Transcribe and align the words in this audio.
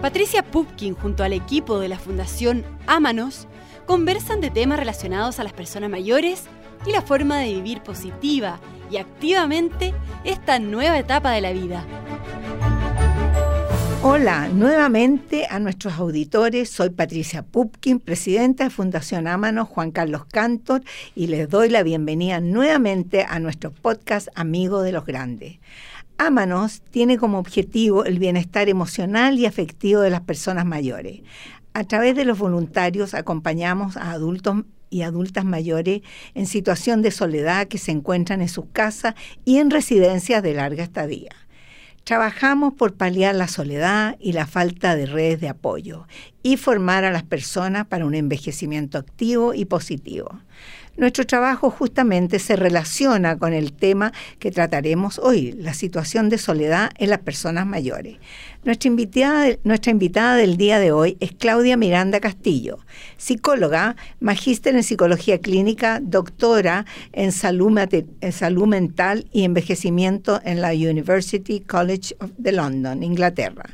Patricia 0.00 0.44
Pupkin 0.44 0.94
junto 0.94 1.24
al 1.24 1.32
equipo 1.32 1.80
de 1.80 1.88
la 1.88 1.98
Fundación 1.98 2.64
Ámanos 2.86 3.48
conversan 3.84 4.40
de 4.40 4.50
temas 4.50 4.78
relacionados 4.78 5.40
a 5.40 5.44
las 5.44 5.52
personas 5.52 5.90
mayores 5.90 6.44
y 6.86 6.92
la 6.92 7.02
forma 7.02 7.38
de 7.38 7.54
vivir 7.54 7.82
positiva 7.82 8.60
y 8.92 8.98
activamente 8.98 9.92
esta 10.22 10.60
nueva 10.60 10.98
etapa 11.00 11.32
de 11.32 11.40
la 11.40 11.52
vida. 11.52 11.84
Hola, 14.00 14.48
nuevamente 14.48 15.48
a 15.50 15.58
nuestros 15.58 15.94
auditores. 15.94 16.70
Soy 16.70 16.90
Patricia 16.90 17.42
Pupkin, 17.42 17.98
presidenta 17.98 18.62
de 18.62 18.70
Fundación 18.70 19.26
Ámanos, 19.26 19.68
Juan 19.68 19.90
Carlos 19.90 20.24
Cantor, 20.26 20.82
y 21.16 21.26
les 21.26 21.48
doy 21.48 21.68
la 21.68 21.82
bienvenida 21.82 22.40
nuevamente 22.40 23.26
a 23.28 23.40
nuestro 23.40 23.72
podcast 23.72 24.28
Amigo 24.36 24.82
de 24.82 24.92
los 24.92 25.04
Grandes. 25.04 25.58
Ámanos 26.20 26.82
tiene 26.90 27.16
como 27.16 27.38
objetivo 27.38 28.04
el 28.04 28.18
bienestar 28.18 28.68
emocional 28.68 29.38
y 29.38 29.46
afectivo 29.46 30.00
de 30.00 30.10
las 30.10 30.22
personas 30.22 30.66
mayores. 30.66 31.20
A 31.74 31.84
través 31.84 32.16
de 32.16 32.24
los 32.24 32.36
voluntarios 32.40 33.14
acompañamos 33.14 33.96
a 33.96 34.10
adultos 34.10 34.64
y 34.90 35.02
adultas 35.02 35.44
mayores 35.44 36.02
en 36.34 36.46
situación 36.46 37.02
de 37.02 37.12
soledad 37.12 37.68
que 37.68 37.78
se 37.78 37.92
encuentran 37.92 38.42
en 38.42 38.48
sus 38.48 38.64
casas 38.72 39.14
y 39.44 39.58
en 39.58 39.70
residencias 39.70 40.42
de 40.42 40.54
larga 40.54 40.82
estadía. 40.82 41.30
Trabajamos 42.02 42.72
por 42.72 42.94
paliar 42.94 43.36
la 43.36 43.46
soledad 43.46 44.16
y 44.18 44.32
la 44.32 44.46
falta 44.46 44.96
de 44.96 45.06
redes 45.06 45.40
de 45.40 45.48
apoyo 45.48 46.08
y 46.42 46.56
formar 46.56 47.04
a 47.04 47.12
las 47.12 47.22
personas 47.22 47.86
para 47.86 48.06
un 48.06 48.14
envejecimiento 48.14 48.98
activo 48.98 49.54
y 49.54 49.66
positivo. 49.66 50.40
Nuestro 50.98 51.24
trabajo 51.24 51.70
justamente 51.70 52.40
se 52.40 52.56
relaciona 52.56 53.38
con 53.38 53.52
el 53.52 53.72
tema 53.72 54.12
que 54.40 54.50
trataremos 54.50 55.20
hoy, 55.20 55.52
la 55.52 55.72
situación 55.72 56.28
de 56.28 56.38
soledad 56.38 56.90
en 56.98 57.10
las 57.10 57.20
personas 57.20 57.66
mayores. 57.66 58.16
Nuestra 58.64 58.88
invitada, 58.88 60.34
del 60.34 60.56
día 60.56 60.80
de 60.80 60.90
hoy 60.90 61.16
es 61.20 61.30
Claudia 61.30 61.76
Miranda 61.76 62.18
Castillo, 62.18 62.78
psicóloga, 63.16 63.94
magíster 64.18 64.74
en 64.74 64.82
psicología 64.82 65.38
clínica, 65.38 66.00
doctora 66.02 66.84
en 67.12 67.30
salud, 67.30 67.78
en 68.20 68.32
salud 68.32 68.66
mental 68.66 69.28
y 69.32 69.44
envejecimiento 69.44 70.40
en 70.44 70.60
la 70.60 70.72
University 70.72 71.60
College 71.60 72.16
de 72.38 72.50
London, 72.50 73.04
Inglaterra. 73.04 73.70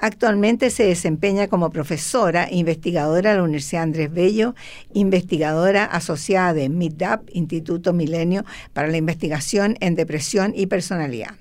Actualmente 0.00 0.70
se 0.70 0.84
desempeña 0.84 1.48
como 1.48 1.70
profesora 1.70 2.48
investigadora 2.50 3.30
de 3.30 3.36
la 3.38 3.42
Universidad 3.42 3.82
Andrés 3.82 4.12
Bello, 4.12 4.54
investigadora 4.92 5.84
asociada 5.84 6.54
de 6.54 6.68
MIDAP, 6.68 7.28
Instituto 7.32 7.92
Milenio 7.92 8.44
para 8.72 8.88
la 8.88 8.96
Investigación 8.96 9.76
en 9.80 9.96
Depresión 9.96 10.52
y 10.54 10.66
Personalidad. 10.66 11.34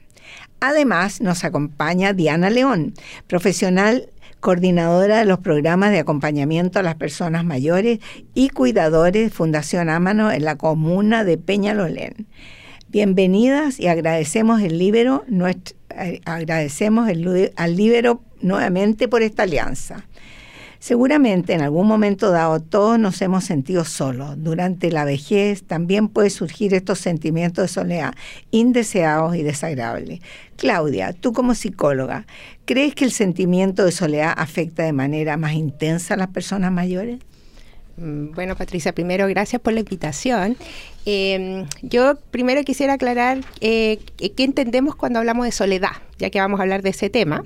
Además, 0.59 1.21
nos 1.21 1.43
acompaña 1.43 2.13
Diana 2.13 2.49
León, 2.49 2.93
profesional 3.27 4.09
coordinadora 4.39 5.19
de 5.19 5.25
los 5.25 5.39
programas 5.39 5.91
de 5.91 5.99
acompañamiento 5.99 6.79
a 6.79 6.83
las 6.83 6.95
personas 6.95 7.45
mayores 7.45 7.99
y 8.33 8.49
cuidadores 8.49 9.33
Fundación 9.33 9.89
Ámano 9.89 10.31
en 10.31 10.45
la 10.45 10.55
comuna 10.55 11.23
de 11.23 11.37
Peñalolén. 11.37 12.27
Bienvenidas 12.89 13.79
y 13.79 13.87
agradecemos 13.87 14.61
el 14.61 14.77
libero, 14.77 15.25
eh, 15.89 16.21
agradecemos 16.25 17.09
al 17.09 17.75
libero 17.75 18.21
nuevamente 18.41 19.07
por 19.07 19.21
esta 19.21 19.43
alianza. 19.43 20.05
Seguramente 20.79 21.53
en 21.53 21.61
algún 21.61 21.87
momento 21.87 22.29
dado 22.29 22.59
todos 22.59 22.99
nos 22.99 23.21
hemos 23.21 23.43
sentido 23.43 23.83
solos. 23.83 24.35
Durante 24.37 24.91
la 24.91 25.05
vejez 25.05 25.63
también 25.63 26.07
puede 26.07 26.29
surgir 26.29 26.73
estos 26.73 26.99
sentimientos 26.99 27.63
de 27.63 27.67
soledad 27.67 28.13
indeseados 28.51 29.35
y 29.35 29.43
desagradables. 29.43 30.21
Claudia, 30.55 31.13
tú 31.13 31.33
como 31.33 31.55
psicóloga, 31.55 32.27
¿crees 32.65 32.93
que 32.93 33.05
el 33.05 33.11
sentimiento 33.11 33.85
de 33.85 33.91
soledad 33.91 34.33
afecta 34.37 34.83
de 34.83 34.93
manera 34.93 35.35
más 35.35 35.53
intensa 35.53 36.13
a 36.13 36.17
las 36.17 36.27
personas 36.27 36.71
mayores? 36.71 37.19
Mm, 37.97 38.31
bueno, 38.33 38.55
Patricia, 38.55 38.93
primero 38.93 39.27
gracias 39.27 39.61
por 39.61 39.73
la 39.73 39.79
invitación. 39.79 40.55
Em, 41.05 41.65
yo 41.81 42.15
primero 42.31 42.63
quisiera 42.63 42.93
aclarar 42.93 43.39
eh, 43.59 43.99
qué 44.17 44.43
entendemos 44.43 44.95
cuando 44.95 45.19
hablamos 45.19 45.45
de 45.45 45.51
soledad, 45.51 45.93
ya 46.19 46.29
que 46.29 46.39
vamos 46.39 46.59
a 46.59 46.63
hablar 46.63 46.83
de 46.83 46.89
ese 46.89 47.09
tema. 47.09 47.43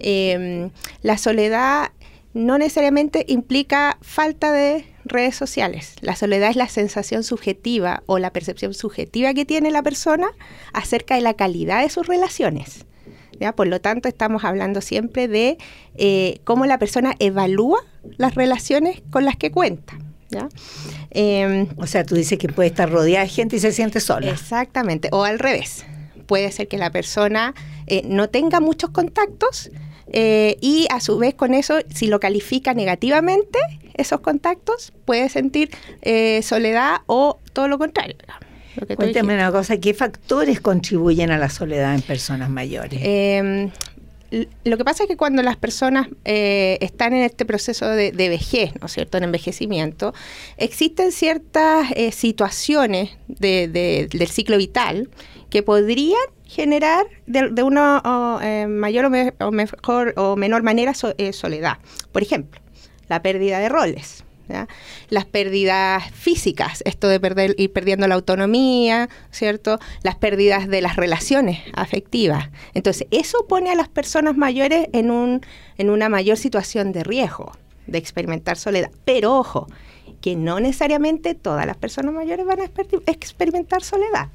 Em, 0.00 0.70
la 1.02 1.18
soledad 1.18 1.90
no 2.32 2.56
necesariamente 2.56 3.26
implica 3.28 3.98
falta 4.00 4.52
de 4.52 4.86
redes 5.04 5.36
sociales. 5.36 5.96
La 6.00 6.16
soledad 6.16 6.48
es 6.48 6.56
la 6.56 6.68
sensación 6.68 7.22
subjetiva 7.22 8.02
o 8.06 8.18
la 8.18 8.32
percepción 8.32 8.72
subjetiva 8.72 9.34
que 9.34 9.44
tiene 9.44 9.70
la 9.70 9.82
persona 9.82 10.28
acerca 10.72 11.16
de 11.16 11.20
la 11.20 11.34
calidad 11.34 11.82
de 11.82 11.90
sus 11.90 12.06
relaciones. 12.06 12.86
¿ya? 13.38 13.52
Por 13.52 13.66
lo 13.66 13.80
tanto, 13.80 14.08
estamos 14.08 14.44
hablando 14.44 14.80
siempre 14.80 15.28
de 15.28 15.58
eh, 15.96 16.40
cómo 16.44 16.64
la 16.64 16.78
persona 16.78 17.14
evalúa 17.18 17.80
las 18.16 18.34
relaciones 18.34 19.02
con 19.10 19.24
las 19.24 19.36
que 19.36 19.50
cuenta. 19.50 19.98
¿ya? 20.30 20.48
Em, 21.10 21.68
o 21.76 21.86
sea, 21.86 22.04
tú 22.04 22.14
dices 22.14 22.38
que 22.38 22.48
puede 22.48 22.68
estar 22.68 22.90
rodeada 22.90 23.24
de 23.24 23.30
gente 23.30 23.56
y 23.56 23.60
se 23.60 23.72
siente 23.72 24.00
sola. 24.00 24.30
Exactamente, 24.30 25.08
o 25.12 25.24
al 25.24 25.38
revés. 25.38 25.84
Puede 26.26 26.50
ser 26.52 26.68
que 26.68 26.78
la 26.78 26.90
persona 26.90 27.54
eh, 27.86 28.02
no 28.06 28.28
tenga 28.28 28.60
muchos 28.60 28.90
contactos, 28.90 29.70
eh, 30.12 30.56
y 30.60 30.86
a 30.90 31.00
su 31.00 31.18
vez 31.18 31.34
con 31.34 31.54
eso, 31.54 31.78
si 31.92 32.06
lo 32.06 32.20
califica 32.20 32.74
negativamente, 32.74 33.58
esos 33.94 34.20
contactos, 34.20 34.92
puede 35.04 35.28
sentir 35.28 35.70
eh, 36.02 36.40
soledad 36.42 36.96
o 37.06 37.38
todo 37.52 37.68
lo 37.68 37.78
contrario. 37.78 38.16
Cuéntame 38.96 39.34
una 39.34 39.52
cosa, 39.52 39.76
¿qué 39.78 39.92
factores 39.92 40.60
contribuyen 40.60 41.30
a 41.30 41.38
la 41.38 41.50
soledad 41.50 41.94
en 41.94 42.00
personas 42.00 42.48
mayores? 42.48 43.00
Lo 44.64 44.78
que 44.78 44.84
pasa 44.84 45.04
es 45.04 45.08
que 45.08 45.16
cuando 45.16 45.42
las 45.42 45.56
personas 45.56 46.08
eh, 46.24 46.78
están 46.80 47.12
en 47.12 47.22
este 47.22 47.44
proceso 47.44 47.88
de, 47.88 48.12
vejez, 48.12 48.72
¿no 48.80 48.86
es 48.86 48.92
cierto?, 48.92 49.18
en 49.18 49.24
envejecimiento, 49.24 50.14
existen 50.56 51.12
ciertas 51.12 51.88
situaciones 52.12 53.10
del 53.28 54.28
ciclo 54.28 54.56
vital 54.56 55.10
que 55.50 55.62
podrían 55.62 56.22
generar 56.52 57.06
de, 57.26 57.62
una 57.62 58.40
eh, 58.42 58.66
mayor 58.66 59.10
o, 59.40 59.50
mejor 59.50 60.14
o 60.16 60.36
menor 60.36 60.62
manera 60.62 60.92
eh, 61.18 61.32
soledad. 61.32 61.78
Por 62.12 62.22
ejemplo, 62.22 62.60
la 63.08 63.22
pérdida 63.22 63.58
de 63.58 63.68
roles. 63.68 64.24
Las 65.08 65.24
pérdidas 65.24 66.10
físicas, 66.12 66.82
esto 66.86 67.08
de 67.08 67.20
perder, 67.20 67.54
ir 67.58 67.72
perdiendo 67.72 68.06
la 68.08 68.14
autonomía, 68.14 69.08
¿cierto? 69.30 69.78
Las 70.02 70.16
pérdidas 70.16 70.68
de 70.68 70.80
las 70.80 70.96
relaciones 70.96 71.60
afectivas. 71.74 72.50
Entonces, 72.74 73.06
eso 73.10 73.46
pone 73.48 73.70
a 73.70 73.74
las 73.74 73.88
personas 73.88 74.36
mayores 74.36 74.88
en, 74.92 75.10
un, 75.10 75.40
en 75.78 75.90
una 75.90 76.08
mayor 76.08 76.36
situación 76.36 76.92
de 76.92 77.04
riesgo 77.04 77.52
de 77.86 77.98
experimentar 77.98 78.56
soledad. 78.56 78.90
Pero 79.04 79.36
ojo, 79.36 79.66
que 80.20 80.36
no 80.36 80.60
necesariamente 80.60 81.34
todas 81.34 81.66
las 81.66 81.76
personas 81.76 82.14
mayores 82.14 82.46
van 82.46 82.60
a 82.60 82.64
experimentar 83.06 83.82
soledad. 83.82 84.28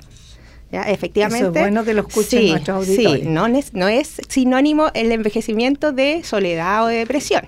Efectivamente. 0.72 1.48
es 1.48 1.54
bueno 1.54 1.86
que 1.86 1.94
lo 1.94 2.02
escuchen 2.02 2.50
nuestros 2.50 2.78
auditores. 2.78 3.22
Sí, 3.24 3.28
no, 3.28 3.48
no, 3.48 3.88
es 3.88 4.22
sinónimo 4.28 4.92
el 4.94 5.12
envejecimiento 5.12 5.92
de 5.92 6.24
soledad 6.24 6.84
o 6.84 6.88
de 6.88 6.98
depresión. 6.98 7.48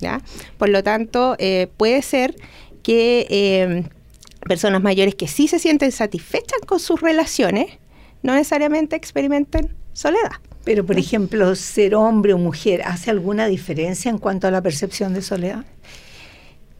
¿Ya? 0.00 0.22
Por 0.58 0.68
lo 0.68 0.82
tanto, 0.82 1.36
eh, 1.38 1.68
puede 1.76 2.02
ser 2.02 2.36
que 2.82 3.26
eh, 3.30 3.84
personas 4.46 4.82
mayores 4.82 5.14
que 5.14 5.28
sí 5.28 5.48
se 5.48 5.58
sienten 5.58 5.92
satisfechas 5.92 6.60
con 6.66 6.80
sus 6.80 7.00
relaciones, 7.00 7.66
no 8.22 8.34
necesariamente 8.34 8.96
experimenten 8.96 9.74
soledad. 9.92 10.32
Pero, 10.64 10.84
por 10.84 10.98
ejemplo, 10.98 11.54
ser 11.54 11.94
hombre 11.94 12.34
o 12.34 12.38
mujer, 12.38 12.82
¿hace 12.82 13.10
alguna 13.10 13.46
diferencia 13.46 14.10
en 14.10 14.18
cuanto 14.18 14.46
a 14.46 14.50
la 14.50 14.62
percepción 14.62 15.14
de 15.14 15.22
soledad? 15.22 15.64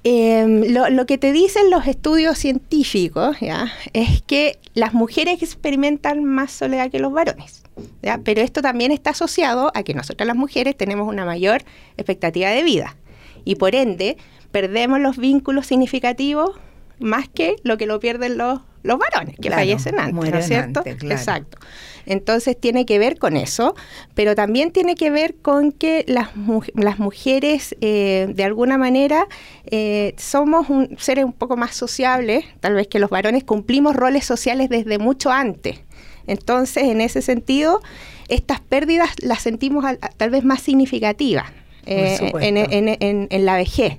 Em, 0.03 0.73
lo, 0.73 1.05
que 1.05 1.19
te 1.19 1.31
dicen 1.31 1.69
los 1.71 1.87
estudios 1.87 2.39
científicos 2.39 3.37
¿ya? 3.41 3.71
es 3.93 4.23
que 4.23 4.59
las 4.73 4.95
mujeres 4.95 5.43
experimentan 5.43 6.25
más 6.25 6.53
soledad 6.53 6.91
que 6.91 6.99
los 6.99 7.13
varones. 7.13 7.63
¿ya? 8.03 8.19
Pero 8.25 8.41
esto 8.41 8.63
también 8.63 8.93
está 8.93 9.11
asociado 9.11 9.71
a 9.75 9.83
que 9.83 9.93
nosotras 9.93 10.27
las 10.27 10.37
mujeres 10.37 10.77
tenemos 10.77 11.07
una 11.07 11.27
mayor 11.27 11.63
expectativa 11.99 12.49
de 12.49 12.63
vida. 12.63 12.97
Y 13.45 13.57
por 13.57 13.75
ende, 13.75 14.17
perdemos 14.51 15.01
los 15.01 15.17
vínculos 15.17 15.67
significativos 15.67 16.59
más 17.01 17.29
que 17.29 17.57
lo 17.63 17.79
que 17.79 17.87
lo 17.87 17.99
pierden 17.99 18.37
los, 18.37 18.61
los 18.83 18.99
varones, 18.99 19.37
que 19.41 19.51
fallecen 19.51 19.99
antes, 19.99 20.31
¿no 20.31 20.39
es 20.39 20.47
cierto? 20.47 20.83
Exacto. 20.85 21.59
Entonces 22.07 22.59
tiene 22.59 22.87
que 22.87 22.99
ver 22.99 23.19
con 23.19 23.37
eso, 23.37 23.75
pero 24.15 24.35
también 24.35 24.71
tiene 24.71 24.95
que 24.95 25.11
ver 25.11 25.35
con 25.37 25.73
que 25.73 26.05
las, 26.07 26.31
las 26.75 26.99
mujeres, 26.99 27.75
eh, 27.81 28.29
de 28.35 28.45
alguna 28.45 28.79
manera, 28.79 29.27
eh, 29.65 30.15
somos 30.19 30.69
un, 30.69 30.97
seres 30.99 31.25
un 31.25 31.33
poco 31.33 31.57
más 31.57 31.75
sociables, 31.75 32.45
tal 32.61 32.75
vez 32.75 32.87
que 32.87 32.99
los 32.99 33.11
varones 33.11 33.45
cumplimos 33.45 33.97
roles 33.97 34.25
sociales 34.25 34.69
desde 34.69 34.99
mucho 34.99 35.31
antes. 35.31 35.81
Entonces, 36.27 36.85
en 36.85 37.01
ese 37.01 37.23
sentido, 37.23 37.81
estas 38.29 38.61
pérdidas 38.61 39.11
las 39.21 39.43
sentimos 39.43 39.85
tal 40.17 40.31
vez 40.31 40.45
más 40.45 40.61
significativas 40.63 41.47
eh, 41.87 42.33
en, 42.41 42.57
en, 42.57 43.29
en, 43.31 43.45
la 43.45 43.57
vejez. 43.57 43.99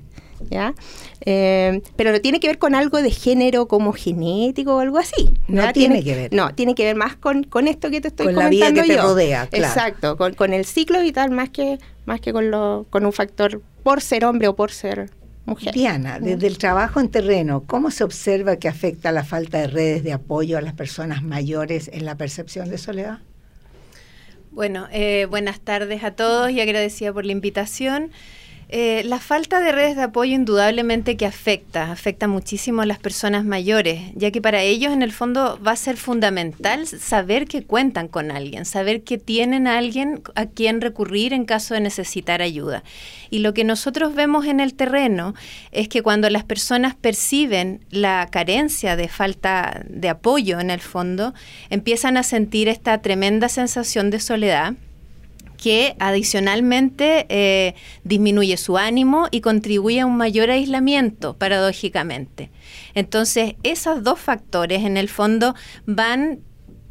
¿ya? 0.50 0.74
Eh, 1.22 1.82
pero 1.96 2.12
no 2.12 2.20
tiene 2.22 2.40
que 2.40 2.48
ver 2.48 2.58
con 2.58 2.74
algo 2.74 3.02
de 3.02 3.12
género 3.12 3.68
como 3.68 3.94
genético 3.94 4.76
o 4.76 4.80
algo 4.80 4.98
así. 4.98 5.32
No 5.48 5.72
tiene, 5.72 6.04
que 6.04 6.16
ver. 6.16 6.34
No, 6.34 6.54
tiene 6.56 6.76
que 6.76 6.86
ver 6.86 6.96
más 6.96 7.16
con, 7.16 7.44
con 7.44 7.68
esto 7.68 7.90
que 7.92 8.02
te 8.02 8.08
estoy 8.08 8.28
con 8.28 8.36
comentando 8.36 8.76
la 8.76 8.82
vida 8.82 8.84
que 8.84 8.90
yo. 8.90 8.96
te 8.96 9.02
rodea, 9.02 9.48
claro. 9.48 9.66
Exacto, 9.66 10.18
con, 10.18 10.34
con 10.34 10.54
el 10.54 10.66
ciclo 10.66 11.02
vital 11.02 11.32
más 11.32 11.50
que, 11.50 11.78
más 12.06 12.22
que 12.22 12.34
con, 12.34 12.50
lo, 12.50 12.86
con 12.90 13.06
un 13.06 13.14
factor 13.14 13.62
por 13.84 14.02
ser 14.02 14.26
hombre 14.26 14.48
o 14.48 14.56
por 14.56 14.72
ser 14.72 15.12
mujer. 15.46 15.74
Diana, 15.74 16.20
desde 16.20 16.48
el 16.48 16.58
trabajo 16.58 17.00
en 17.00 17.10
terreno, 17.10 17.64
¿cómo 17.66 17.92
se 17.92 18.04
observa 18.04 18.56
que 18.58 18.68
afecta 18.68 19.12
la 19.12 19.24
falta 19.24 19.60
de 19.60 19.68
redes 19.68 20.04
de 20.04 20.14
apoyo 20.14 20.58
a 20.58 20.62
las 20.62 20.74
personas 20.74 21.24
mayores 21.24 21.90
en 21.94 22.06
la 22.06 22.16
percepción 22.16 22.70
de 22.70 22.78
soledad? 22.78 23.20
Bueno, 24.52 24.90
eh, 24.92 25.28
buenas 25.30 25.62
tardes 25.62 26.04
a 26.04 26.12
todos 26.12 26.52
y 26.52 26.60
agradecida 26.60 27.14
por 27.14 27.26
la 27.26 27.32
invitación. 27.32 28.12
Eh, 28.74 29.04
la 29.04 29.20
falta 29.20 29.60
de 29.60 29.74
redes 29.74 29.98
de 29.98 30.04
apoyo 30.04 30.34
indudablemente 30.34 31.18
que 31.18 31.26
afecta, 31.26 31.92
afecta 31.92 32.30
muchísimo 32.30 32.82
a 32.82 32.86
las 32.86 33.00
personas 33.00 33.44
mayores, 33.44 34.00
ya 34.16 34.32
que 34.32 34.42
para 34.42 34.62
ellos 34.62 34.94
en 34.94 35.02
el 35.02 35.12
fondo 35.12 35.60
va 35.62 35.72
a 35.72 35.76
ser 35.76 35.98
fundamental 35.98 36.88
saber 36.88 37.48
que 37.48 37.64
cuentan 37.64 38.08
con 38.08 38.32
alguien, 38.32 38.64
saber 38.64 39.04
que 39.04 39.18
tienen 39.18 39.68
alguien 39.68 40.22
a 40.36 40.46
quien 40.46 40.80
recurrir 40.80 41.34
en 41.34 41.44
caso 41.44 41.74
de 41.74 41.82
necesitar 41.82 42.42
ayuda. 42.42 42.82
Y 43.30 43.40
lo 43.40 43.54
que 43.54 43.66
nosotros 43.66 44.16
vemos 44.16 44.46
en 44.46 44.62
el 44.62 44.74
terreno 44.74 45.36
es 45.74 45.90
que 45.90 46.02
cuando 46.02 46.30
las 46.30 46.46
personas 46.46 46.96
perciben 46.96 47.84
la 47.90 48.30
carencia 48.32 48.96
de 48.96 49.10
falta 49.10 49.84
de 49.90 50.08
apoyo 50.08 50.62
en 50.62 50.70
el 50.70 50.80
fondo, 50.80 51.34
empiezan 51.70 52.16
a 52.16 52.24
sentir 52.24 52.70
esta 52.70 53.02
tremenda 53.02 53.50
sensación 53.50 54.12
de 54.12 54.22
soledad 54.22 54.76
que 55.62 55.96
adicionalmente 56.00 57.28
eh, 57.30 57.76
disminuye 58.04 58.58
su 58.58 58.78
ánimo 58.80 59.28
y 59.30 59.42
contribuye 59.42 60.00
a 60.00 60.08
un 60.08 60.18
mayor 60.18 60.50
aislamiento, 60.50 61.38
paradójicamente. 61.38 62.50
Entonces, 62.96 63.56
esos 63.62 64.04
dos 64.04 64.20
factores 64.20 64.84
en 64.84 64.98
el 64.98 65.08
fondo 65.08 65.54
van 65.86 66.40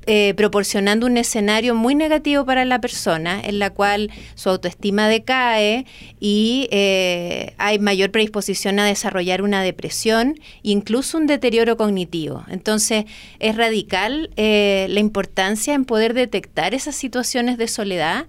eh, 0.06 0.32
proporcionando 0.34 1.06
un 1.06 1.19
escenario 1.19 1.75
muy 1.75 1.94
negativo 1.94 2.46
para 2.46 2.64
la 2.64 2.81
persona, 2.81 3.38
en 3.40 3.58
la 3.58 3.69
cual 3.69 4.11
su 4.34 4.49
autoestima 4.49 5.08
decae 5.08 5.84
y 6.19 6.69
eh, 6.70 7.55
hay 7.58 7.78
mayor 7.78 8.11
predisposición 8.11 8.78
a 8.78 8.87
desarrollar 8.87 9.43
una 9.43 9.62
depresión, 9.62 10.40
incluso 10.62 11.19
un 11.19 11.26
deterioro 11.26 11.76
cognitivo. 11.76 12.44
Entonces, 12.49 13.05
es 13.40 13.56
radical 13.56 14.31
eh, 14.37 14.87
la 14.88 15.00
importancia 15.00 15.75
en 15.75 15.84
poder 15.84 16.14
detectar 16.14 16.73
esas 16.73 16.96
situaciones 16.96 17.58
de 17.58 17.69
soledad 17.69 18.26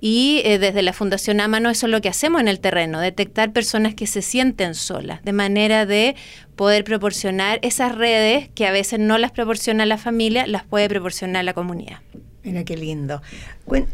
y 0.00 0.42
eh, 0.44 0.58
desde 0.58 0.82
la 0.82 0.92
Fundación 0.92 1.40
Amano 1.40 1.70
eso 1.70 1.86
es 1.86 1.92
lo 1.92 2.00
que 2.00 2.08
hacemos 2.08 2.40
en 2.40 2.48
el 2.48 2.60
terreno, 2.60 3.00
detectar 3.00 3.52
personas 3.52 3.94
que 3.94 4.06
se 4.06 4.22
sienten 4.22 4.74
solas, 4.74 5.22
de 5.24 5.32
manera 5.32 5.86
de 5.86 6.16
poder 6.56 6.84
proporcionar 6.84 7.58
esas 7.62 7.94
redes 7.94 8.48
que 8.54 8.66
a 8.66 8.72
veces 8.72 8.98
no 9.00 9.18
las 9.18 9.32
proporciona 9.32 9.86
la 9.86 9.98
familia, 9.98 10.46
las 10.46 10.64
puede 10.64 10.88
proporcionar 10.88 11.44
la 11.44 11.54
comunidad. 11.54 11.98
Mira 12.48 12.64
qué 12.64 12.78
lindo. 12.78 13.20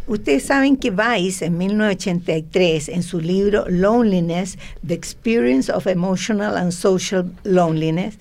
Ustedes 0.07 0.45
saben 0.45 0.77
que 0.77 0.93
Vice 0.93 1.47
en 1.47 1.59
1983, 1.59 2.89
en 2.89 3.03
su 3.03 3.21
libro 3.21 3.65
Loneliness, 3.69 4.57
The 4.87 4.95
Experience 4.95 5.73
of 5.73 5.89
Emotional 5.89 6.57
and 6.57 6.71
Social 6.71 7.33
Loneliness, 7.43 8.17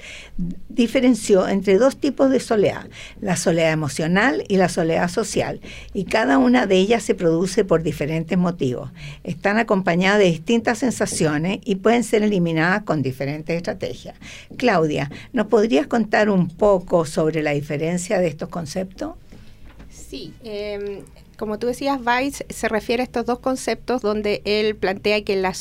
diferenció 0.69 1.47
entre 1.47 1.77
dos 1.77 1.97
tipos 1.97 2.31
de 2.31 2.39
soledad, 2.39 2.87
la 3.21 3.35
soledad 3.35 3.73
emocional 3.73 4.43
y 4.47 4.57
la 4.57 4.69
soledad 4.69 5.07
social, 5.07 5.61
y 5.93 6.05
cada 6.05 6.39
una 6.39 6.65
de 6.65 6.77
ellas 6.77 7.03
se 7.03 7.13
produce 7.13 7.63
por 7.63 7.83
diferentes 7.83 8.35
motivos. 8.35 8.89
Están 9.23 9.59
acompañadas 9.59 10.17
de 10.17 10.25
distintas 10.25 10.79
sensaciones 10.79 11.59
y 11.63 11.75
pueden 11.75 12.03
ser 12.03 12.23
eliminadas 12.23 12.81
con 12.81 13.03
diferentes 13.03 13.55
estrategias. 13.55 14.15
Claudia, 14.57 15.11
¿nos 15.31 15.45
podrías 15.45 15.85
contar 15.85 16.31
un 16.31 16.47
poco 16.47 17.05
sobre 17.05 17.43
la 17.43 17.51
diferencia 17.51 18.17
de 18.17 18.29
estos 18.29 18.49
conceptos? 18.49 19.13
Sí, 20.13 20.31
eh, 20.43 21.01
como 21.39 21.57
tú 21.57 21.65
decías, 21.65 21.99
Weiss 22.05 22.45
se 22.47 22.69
refiere 22.69 23.01
a 23.01 23.05
estos 23.05 23.25
dos 23.25 23.39
conceptos 23.39 24.03
donde 24.03 24.43
él 24.45 24.75
plantea 24.75 25.23
que 25.23 25.35
la, 25.35 25.53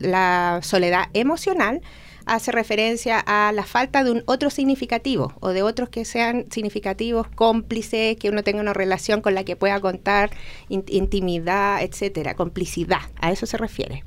la 0.00 0.58
soledad 0.64 1.04
emocional 1.14 1.82
hace 2.26 2.52
referencia 2.52 3.18
a 3.18 3.52
la 3.52 3.64
falta 3.64 4.04
de 4.04 4.10
un 4.10 4.22
otro 4.26 4.50
significativo 4.50 5.32
o 5.40 5.50
de 5.50 5.62
otros 5.62 5.88
que 5.88 6.04
sean 6.04 6.46
significativos, 6.50 7.28
cómplices, 7.28 8.16
que 8.16 8.28
uno 8.28 8.42
tenga 8.42 8.60
una 8.60 8.72
relación 8.72 9.20
con 9.20 9.34
la 9.34 9.44
que 9.44 9.56
pueda 9.56 9.80
contar, 9.80 10.30
in, 10.68 10.84
intimidad, 10.88 11.82
etcétera, 11.82 12.34
complicidad, 12.34 13.00
a 13.20 13.32
eso 13.32 13.46
se 13.46 13.56
refiere. 13.56 14.04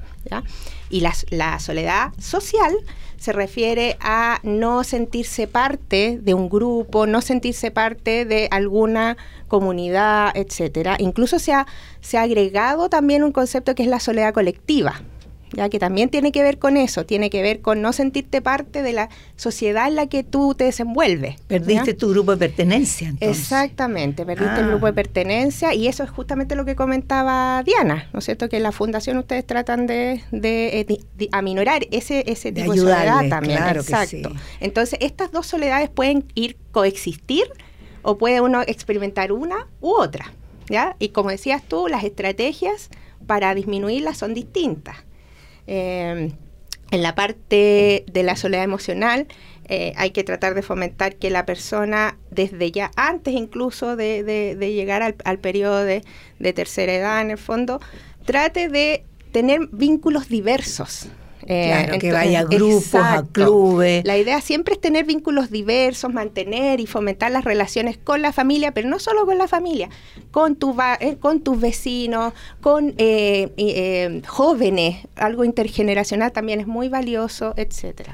Y 0.89 1.01
la, 1.01 1.59
soledad 1.59 2.13
social 2.17 2.73
se 3.17 3.31
refiere 3.31 3.97
a 3.99 4.39
no 4.43 4.83
sentirse 4.83 5.47
parte 5.47 6.19
de 6.21 6.33
un 6.33 6.49
grupo, 6.49 7.07
no 7.07 7.21
sentirse 7.21 7.71
parte 7.71 8.25
de 8.25 8.47
alguna 8.51 9.17
comunidad, 9.47 10.31
etcétera. 10.35 10.95
Incluso 10.99 11.39
se 11.39 11.53
ha 11.53 11.65
agregado 12.17 12.89
también 12.89 13.23
un 13.23 13.31
concepto 13.31 13.75
que 13.75 13.83
es 13.83 13.89
la 13.89 13.99
soledad 13.99 14.33
colectiva, 14.33 15.01
ya 15.53 15.69
que 15.69 15.79
también 15.79 16.09
tiene 16.09 16.31
que 16.31 16.43
ver 16.43 16.57
con 16.57 16.77
eso, 16.77 17.05
tiene 17.05 17.29
que 17.29 17.41
ver 17.41 17.61
con 17.61 17.81
no 17.81 17.93
sentirte 17.93 18.41
parte 18.41 18.81
de 18.81 18.93
la 18.93 19.09
sociedad 19.35 19.87
en 19.87 19.95
la 19.95 20.07
que 20.07 20.23
tú 20.23 20.55
te 20.55 20.65
desenvuelves. 20.65 21.39
Perdiste 21.47 21.93
¿ya? 21.93 21.97
tu 21.97 22.09
grupo 22.09 22.31
de 22.31 22.37
pertenencia. 22.37 23.09
Entonces. 23.09 23.39
Exactamente, 23.39 24.25
perdiste 24.25 24.53
ah. 24.55 24.59
el 24.59 24.67
grupo 24.67 24.85
de 24.87 24.93
pertenencia 24.93 25.73
y 25.73 25.87
eso 25.87 26.03
es 26.03 26.09
justamente 26.09 26.55
lo 26.55 26.65
que 26.65 26.75
comentaba 26.75 27.63
Diana, 27.63 28.09
¿no 28.13 28.19
es 28.19 28.25
cierto? 28.25 28.49
Que 28.49 28.57
en 28.57 28.63
la 28.63 28.71
fundación 28.71 29.17
ustedes 29.17 29.45
tratan 29.45 29.87
de, 29.87 30.23
de, 30.31 30.85
de, 30.87 30.99
de 31.15 31.29
aminorar 31.31 31.85
ese, 31.91 32.23
ese 32.27 32.51
tipo 32.51 32.71
de, 32.73 32.79
soledad 32.79 33.29
también. 33.29 33.57
Claro 33.57 33.81
Exacto. 33.81 34.29
Sí. 34.31 34.39
Entonces, 34.59 34.99
estas 35.01 35.31
dos 35.31 35.47
soledades 35.47 35.89
pueden 35.89 36.25
ir 36.35 36.57
coexistir 36.71 37.45
o 38.01 38.17
puede 38.17 38.41
uno 38.41 38.61
experimentar 38.61 39.31
una 39.31 39.67
u 39.81 39.93
otra. 39.93 40.31
¿ya? 40.69 40.95
Y 40.99 41.09
como 41.09 41.29
decías 41.29 41.63
tú, 41.63 41.87
las 41.87 42.03
estrategias 42.03 42.89
para 43.25 43.53
disminuirlas 43.55 44.17
son 44.17 44.33
distintas. 44.33 44.97
Eh, 45.67 46.31
en 46.91 47.01
la 47.01 47.15
parte 47.15 48.05
de 48.11 48.23
la 48.23 48.35
soledad 48.35 48.63
emocional 48.63 49.27
eh, 49.67 49.93
hay 49.97 50.11
que 50.11 50.23
tratar 50.23 50.53
de 50.53 50.61
fomentar 50.61 51.15
que 51.15 51.31
la 51.31 51.45
persona 51.45 52.17
desde 52.29 52.71
ya 52.71 52.91
antes 52.95 53.33
incluso 53.33 53.95
de, 53.95 54.55
llegar 54.59 55.01
al, 55.01 55.15
al 55.23 55.39
periodo 55.39 55.83
de, 55.83 56.03
tercera 56.53 56.93
edad 56.93 57.21
en 57.21 57.31
el 57.31 57.37
fondo 57.39 57.81
trate 58.25 58.69
de 58.69 59.03
tener 59.31 59.67
vínculos 59.71 60.29
diversos. 60.29 61.07
Eh, 61.47 61.65
claro, 61.67 61.81
entonces, 61.81 62.01
que 62.01 62.11
vaya 62.11 62.39
a 62.39 62.43
grupos, 62.43 62.85
exacto. 62.85 63.19
a 63.19 63.33
clubes. 63.33 64.05
La 64.05 64.17
idea 64.17 64.41
siempre 64.41 64.73
es 64.73 64.81
tener 64.81 65.05
vínculos 65.05 65.51
diversos, 65.51 66.11
mantener 66.11 66.79
y 66.79 66.87
fomentar 66.87 67.31
las 67.31 67.43
relaciones 67.43 67.97
con 67.97 68.21
la 68.21 68.33
familia, 68.33 68.73
pero 68.73 68.89
no 68.89 68.99
solo 68.99 69.25
con 69.25 69.37
la 69.37 69.47
familia, 69.47 69.89
con, 70.31 70.55
tu 70.55 70.75
eh, 70.99 71.17
con 71.19 71.41
tus 71.41 71.59
vecinos, 71.59 72.33
con 72.61 72.95
eh, 72.97 73.51
eh, 73.57 74.21
jóvenes, 74.27 75.07
algo 75.15 75.43
intergeneracional 75.43 76.31
también 76.31 76.59
es 76.59 76.67
muy 76.67 76.89
valioso, 76.89 77.53
etcétera. 77.57 78.13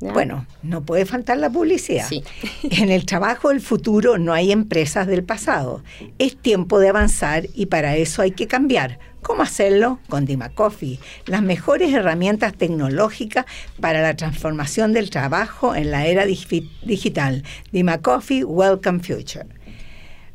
¿Ya? 0.00 0.14
Bueno, 0.14 0.46
no 0.62 0.82
puede 0.82 1.04
faltar 1.04 1.36
la 1.36 1.50
publicidad. 1.50 2.06
Sí. 2.08 2.24
En 2.70 2.90
el 2.90 3.04
trabajo 3.04 3.50
del 3.50 3.60
futuro 3.60 4.16
no 4.16 4.32
hay 4.32 4.50
empresas 4.50 5.06
del 5.06 5.24
pasado. 5.24 5.82
Es 6.18 6.38
tiempo 6.38 6.78
de 6.78 6.88
avanzar 6.88 7.46
y 7.54 7.66
para 7.66 7.96
eso 7.96 8.22
hay 8.22 8.30
que 8.30 8.46
cambiar. 8.46 8.98
¿Cómo 9.22 9.42
hacerlo? 9.42 9.98
Con 10.08 10.24
Dima 10.24 10.48
Coffee, 10.48 10.98
las 11.26 11.42
mejores 11.42 11.92
herramientas 11.92 12.54
tecnológicas 12.54 13.44
para 13.80 14.00
la 14.00 14.16
transformación 14.16 14.92
del 14.92 15.10
trabajo 15.10 15.74
en 15.74 15.90
la 15.90 16.06
era 16.06 16.24
dig 16.24 16.68
digital. 16.82 17.44
Dima 17.70 17.98
Coffee, 17.98 18.44
Welcome 18.44 19.00
Future. 19.00 19.46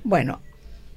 Bueno, 0.03 0.39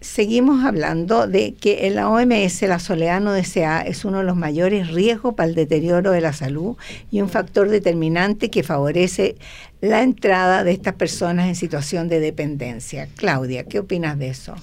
seguimos 0.00 0.64
hablando 0.64 1.26
de 1.26 1.54
que 1.54 1.87
en 1.87 1.95
la 1.95 2.11
OMS 2.11 2.62
la 2.62 2.78
soledad 2.78 3.21
no 3.21 3.33
deseada 3.33 3.80
es 3.83 4.04
uno 4.04 4.18
de 4.18 4.25
los 4.25 4.37
mayores 4.37 4.88
riesgos 4.92 5.35
para 5.35 5.49
el 5.49 5.54
deterioro 5.54 6.11
de 6.11 6.21
la 6.21 6.35
salud 6.35 6.76
y 7.11 7.23
un 7.23 7.30
factor 7.30 7.71
determinante 7.71 8.50
que 8.50 8.62
favorece 8.62 9.37
la 9.80 10.02
entrada 10.02 10.62
de 10.62 10.73
estas 10.73 10.95
personas 10.95 11.49
en 11.49 11.54
situación 11.54 12.09
de 12.09 12.21
dependencia. 12.21 13.09
Claudia, 13.16 13.64
¿qué 13.64 13.78
opinas 13.78 14.18
de 14.18 14.28
eso? 14.28 14.54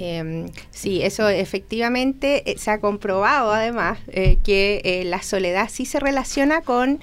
Eh, 0.00 0.46
sí, 0.70 1.02
eso 1.02 1.28
efectivamente 1.28 2.50
eh, 2.50 2.58
se 2.58 2.70
ha 2.70 2.80
comprobado 2.80 3.52
además 3.52 3.98
eh, 4.08 4.38
que 4.44 4.80
eh, 4.84 5.04
la 5.04 5.22
soledad 5.22 5.68
sí 5.70 5.86
se 5.86 5.98
relaciona 5.98 6.62
con 6.62 7.00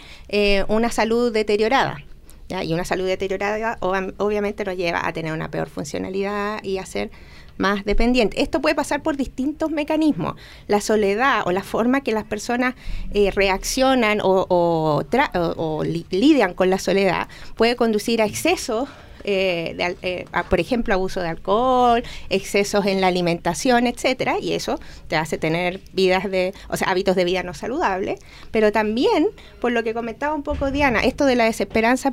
una 0.68 0.92
salud 0.92 1.32
deteriorada. 1.32 2.04
Y 2.48 2.74
una 2.74 2.86
salud 2.86 3.08
deteriorada 3.08 3.78
ob 3.82 4.14
obviamente 4.18 4.64
nos 4.66 4.78
lleva 4.78 5.08
a 5.08 5.12
tener 5.14 5.34
una 5.34 5.50
peor 5.50 5.68
funcionalidad 5.68 6.64
y 6.64 6.78
a 6.78 6.86
ser 6.86 7.10
más 7.58 7.86
dependiente. 7.86 8.42
Esto 8.42 8.62
puede 8.62 8.76
pasar 8.76 9.02
por 9.02 9.18
distintos 9.18 9.72
mecanismos. 9.72 10.36
La 10.68 10.80
soledad 10.80 11.42
o 11.46 11.52
la 11.52 11.64
forma 11.64 12.02
que 12.02 12.12
las 12.12 12.26
personas 12.26 12.76
reaccionan 13.34 14.22
o, 14.22 14.46
o, 14.48 15.02
o, 15.02 15.54
o 15.58 15.84
li 15.84 16.06
lidian 16.12 16.54
con 16.54 16.70
la 16.70 16.78
soledad 16.78 17.28
puede 17.56 17.76
conducir 17.76 18.22
a 18.22 18.26
excesos 18.26 18.90
eh, 19.28 19.96
eh, 20.04 20.26
por 20.50 20.60
ejemplo, 20.60 20.94
abuso 20.94 21.20
de 21.20 21.30
alcohol, 21.30 22.04
excesos 22.30 22.86
en 22.86 23.02
la 23.02 23.08
alimentación, 23.08 23.88
etcétera, 23.88 24.36
y 24.40 24.54
eso 24.54 24.80
te 25.08 25.16
hace 25.16 25.40
tener 25.40 25.82
vidas 25.94 26.30
de, 26.30 26.54
o 26.70 26.78
sea, 26.78 26.90
hábitos 26.90 27.16
de 27.16 27.26
vida 27.26 27.42
no 27.42 27.56
saludables, 27.56 28.20
pero 28.52 28.72
también, 28.72 29.28
por 29.60 29.72
lo 29.72 29.84
que 29.84 29.96
comentaba 29.96 30.36
un 30.36 30.44
poco 30.44 30.70
Diana, 30.70 31.00
esto 31.00 31.26
de 31.26 31.36
la 31.36 31.46
desesperanza 31.46 32.12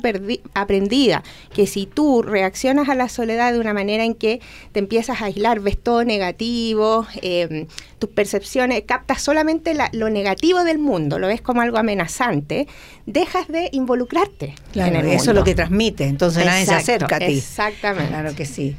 aprendida, 0.55 1.23
que 1.53 1.67
si 1.67 1.85
tú 1.85 2.23
reaccionas 2.23 2.89
a 2.89 2.95
la 2.95 3.09
soledad 3.09 3.53
de 3.53 3.59
una 3.59 3.73
manera 3.73 4.03
en 4.03 4.15
que 4.15 4.41
te 4.71 4.79
empiezas 4.79 5.21
a 5.21 5.25
aislar, 5.25 5.59
ves 5.59 5.77
todo 5.77 6.03
negativo, 6.03 7.05
eh, 7.21 7.67
tus 7.99 8.09
percepciones, 8.09 8.83
captas 8.87 9.21
solamente 9.21 9.75
lo 9.93 10.09
negativo 10.09 10.63
del 10.63 10.79
mundo, 10.79 11.19
lo 11.19 11.27
ves 11.27 11.41
como 11.41 11.61
algo 11.61 11.77
amenazante, 11.77 12.67
dejas 13.05 13.47
de 13.47 13.69
involucrarte. 13.71 14.55
Claro, 14.71 14.99
eso 14.99 15.31
es 15.31 15.35
lo 15.35 15.43
que 15.43 15.53
transmite, 15.53 16.05
entonces 16.05 16.43
nadie 16.43 16.65
se 16.65 16.73
acerca 16.73 17.02
Exactamente. 17.37 18.09
Claro 18.09 18.35
que 18.35 18.45
sí. 18.45 18.75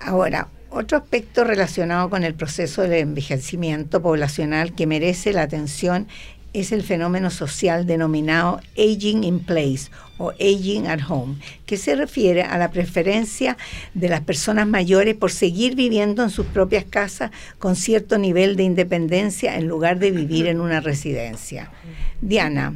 Ahora, 0.00 0.48
otro 0.70 0.98
aspecto 0.98 1.44
relacionado 1.44 2.10
con 2.10 2.22
el 2.22 2.34
proceso 2.34 2.82
de 2.82 3.00
envejecimiento 3.00 4.02
poblacional 4.02 4.74
que 4.74 4.86
merece 4.86 5.32
la 5.32 5.42
atención 5.42 6.06
es 6.52 6.72
el 6.72 6.82
fenómeno 6.82 7.30
social 7.30 7.86
denominado 7.86 8.60
aging 8.78 9.24
in 9.24 9.40
place 9.40 9.90
o 10.16 10.30
aging 10.30 10.86
at 10.86 11.00
home, 11.06 11.36
que 11.66 11.76
se 11.76 11.94
refiere 11.94 12.42
a 12.42 12.56
la 12.56 12.70
preferencia 12.70 13.58
de 13.92 14.08
las 14.08 14.22
personas 14.22 14.66
mayores 14.66 15.14
por 15.14 15.30
seguir 15.30 15.74
viviendo 15.74 16.22
en 16.22 16.30
sus 16.30 16.46
propias 16.46 16.84
casas 16.84 17.30
con 17.58 17.76
cierto 17.76 18.16
nivel 18.16 18.56
de 18.56 18.62
independencia 18.62 19.56
en 19.56 19.68
lugar 19.68 19.98
de 19.98 20.10
vivir 20.10 20.46
en 20.46 20.60
una 20.60 20.80
residencia. 20.80 21.70
Diana, 22.22 22.74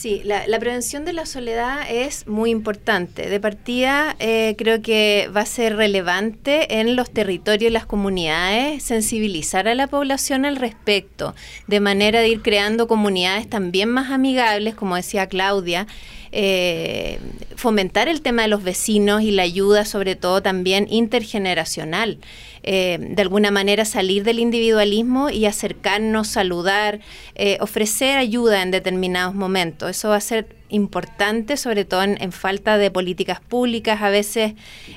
Sí, 0.00 0.22
la, 0.24 0.58
prevención 0.58 1.04
de 1.04 1.12
la 1.12 1.26
soledad 1.26 1.82
es 1.86 2.26
muy 2.26 2.48
importante. 2.48 3.28
De 3.28 3.38
partida, 3.38 4.16
eh, 4.18 4.54
creo 4.56 4.80
que 4.80 5.28
va 5.36 5.42
a 5.42 5.44
ser 5.44 5.76
relevante 5.76 6.80
en 6.80 6.96
los 6.96 7.10
territorios 7.10 7.70
y 7.70 7.74
las 7.74 7.84
comunidades 7.84 8.82
sensibilizar 8.82 9.68
a 9.68 9.74
la 9.74 9.88
población 9.88 10.46
al 10.46 10.56
respecto, 10.56 11.34
de 11.66 11.80
manera 11.80 12.20
de 12.20 12.30
ir 12.30 12.40
creando 12.40 12.88
comunidades 12.88 13.50
también 13.50 13.90
más 13.90 14.10
amigables, 14.10 14.74
como 14.74 14.96
decía 14.96 15.26
Claudia, 15.26 15.86
eh, 16.32 17.18
fomentar 17.56 18.08
el 18.08 18.22
tema 18.22 18.40
de 18.40 18.48
los 18.48 18.62
vecinos 18.62 19.20
y 19.20 19.32
la 19.32 19.42
ayuda, 19.42 19.84
sobre 19.84 20.16
todo 20.16 20.40
también 20.40 20.86
intergeneracional. 20.88 22.16
Eh, 22.62 22.98
de 23.00 23.22
alguna 23.22 23.50
manera 23.50 23.84
salir 23.84 24.22
del 24.24 24.38
individualismo 24.38 25.30
y 25.30 25.46
acercarnos, 25.46 26.28
saludar, 26.28 27.00
eh, 27.34 27.56
ofrecer 27.60 28.18
ayuda 28.18 28.62
en 28.62 28.70
determinados 28.70 29.34
momentos. 29.34 29.90
Eso 29.90 30.10
va 30.10 30.16
a 30.16 30.20
ser 30.20 30.56
importante, 30.68 31.56
sobre 31.56 31.84
todo 31.84 32.02
en, 32.02 32.32
falta 32.32 32.78
de 32.78 32.90
políticas 32.90 33.40
públicas, 33.40 34.02
a 34.02 34.10
veces 34.10 34.52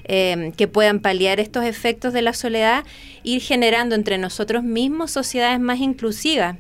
que 0.06 0.68
puedan 0.68 1.00
paliar 1.00 1.40
estos 1.40 1.66
efectos 1.66 2.14
de 2.14 2.22
la 2.22 2.34
soledad, 2.34 2.84
ir 3.24 3.42
generando 3.42 3.96
entre 3.96 4.20
nosotros 4.20 4.64
mismos 4.64 5.10
sociedades 5.10 5.60
más 5.60 5.80
inclusivas 5.80 6.58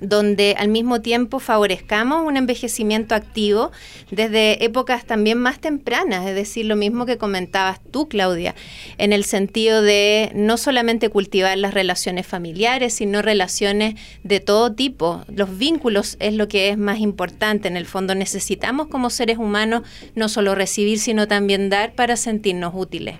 donde 0.00 0.54
al 0.58 0.68
mismo 0.68 1.00
tiempo 1.00 1.38
favorezcamos 1.38 2.24
un 2.26 2.36
envejecimiento 2.36 3.14
activo 3.14 3.70
desde 4.10 4.64
épocas 4.64 5.04
también 5.04 5.38
más 5.38 5.60
tempranas, 5.60 6.26
es 6.26 6.34
decir, 6.34 6.66
lo 6.66 6.76
mismo 6.76 7.06
que 7.06 7.18
comentabas 7.18 7.80
tú, 7.90 8.08
Claudia, 8.08 8.54
en 8.98 9.12
el 9.12 9.24
sentido 9.24 9.82
de 9.82 10.30
no 10.34 10.56
solamente 10.56 11.08
cultivar 11.08 11.56
las 11.58 11.74
relaciones 11.74 12.26
familiares, 12.26 12.94
sino 12.94 13.22
relaciones 13.22 13.94
de 14.22 14.40
todo 14.40 14.72
tipo. 14.72 15.22
Los 15.28 15.58
vínculos 15.58 16.16
es 16.20 16.34
lo 16.34 16.48
que 16.48 16.70
es 16.70 16.78
más 16.78 16.98
importante. 16.98 17.68
En 17.68 17.76
el 17.76 17.86
fondo 17.86 18.14
necesitamos 18.14 18.88
como 18.88 19.10
seres 19.10 19.38
humanos 19.38 19.82
no 20.14 20.28
solo 20.28 20.54
recibir, 20.54 20.98
sino 20.98 21.28
también 21.28 21.70
dar 21.70 21.94
para 21.94 22.16
sentirnos 22.16 22.72
útiles. 22.74 23.16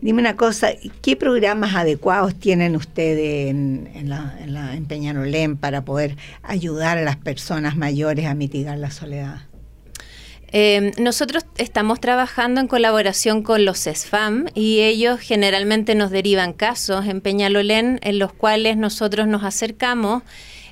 Dime 0.00 0.20
una 0.20 0.36
cosa, 0.36 0.68
¿qué 1.00 1.16
programas 1.16 1.74
adecuados 1.74 2.34
tienen 2.34 2.76
ustedes 2.76 3.50
en, 3.50 3.90
en, 3.94 4.08
la, 4.10 4.36
en, 4.74 4.84
Peñarolén 4.84 5.56
para 5.56 5.84
poder 5.84 6.16
ayudar 6.42 6.98
a 6.98 7.02
las 7.02 7.16
personas 7.16 7.76
mayores 7.76 8.26
a 8.26 8.34
mitigar 8.34 8.78
la 8.78 8.90
soledad? 8.90 9.40
Eh, 10.52 10.92
nosotros 10.98 11.44
estamos 11.56 12.00
trabajando 12.00 12.60
en 12.60 12.68
colaboración 12.68 13.42
con 13.42 13.64
los 13.64 13.78
SESFAM 13.78 14.46
y 14.54 14.80
ellos 14.80 15.18
generalmente 15.20 15.94
nos 15.94 16.10
derivan 16.10 16.52
casos 16.52 17.06
en 17.06 17.20
Peñalolén 17.20 17.98
en 18.02 18.18
los 18.18 18.32
cuales 18.32 18.76
nosotros 18.76 19.26
nos 19.26 19.44
acercamos 19.44 20.22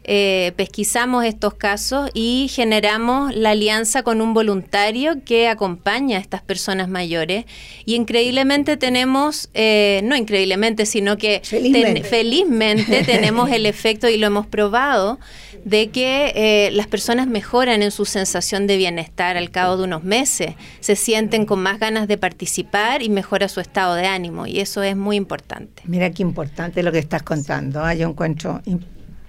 eh, 0.05 0.53
pesquisamos 0.57 1.25
estos 1.25 1.55
casos 1.55 2.11
y 2.13 2.49
generamos 2.51 3.35
la 3.35 3.51
alianza 3.51 4.03
con 4.03 4.21
un 4.21 4.35
voluntario 4.35 5.25
que 5.25 5.49
acompaña 5.49 6.19
a 6.19 6.21
estas 6.21 6.43
personas 6.43 6.89
mayores. 6.89 7.47
Y 7.87 7.95
increíblemente 7.95 8.77
tenemos, 8.77 9.49
eh, 9.55 10.01
no 10.05 10.15
increíblemente, 10.15 10.85
sino 10.85 11.17
que 11.17 11.41
felizmente, 11.43 13.03
tenemos 13.07 13.51
el 13.51 13.67
efecto 13.67 14.09
y 14.09 14.19
lo 14.19 14.27
hemos 14.27 14.47
probado 14.47 15.19
de 15.65 15.89
que 15.89 16.33
eh, 16.35 16.71
las 16.73 16.87
personas 16.87 17.27
mejoran 17.27 17.83
en 17.83 17.91
su 17.91 18.05
sensación 18.05 18.67
de 18.67 18.77
bienestar 18.77 19.39
al 19.39 19.51
cabo 19.51 19.79
de 19.79 19.85
unos 19.85 20.05
meses, 20.05 20.55
se 20.81 20.97
sienten 20.97 21.47
con 21.47 21.61
más 21.61 21.81
ganas 21.81 22.07
de 22.09 22.19
participar 22.19 23.03
y 23.03 23.09
mejora 23.09 23.49
su 23.49 23.61
estado 23.61 23.95
de 23.95 24.07
ánimo 24.07 24.47
y 24.47 24.61
eso 24.61 24.83
es 24.83 24.97
muy 24.97 25.17
importante. 25.17 25.83
Mira 25.87 26.11
qué 26.11 26.23
importante 26.23 26.83
lo 26.83 26.93
que 26.93 26.99
estás 26.99 27.23
contando, 27.23 27.83
¿ah? 27.83 27.95
yo 27.95 28.09
encuentro 28.09 28.61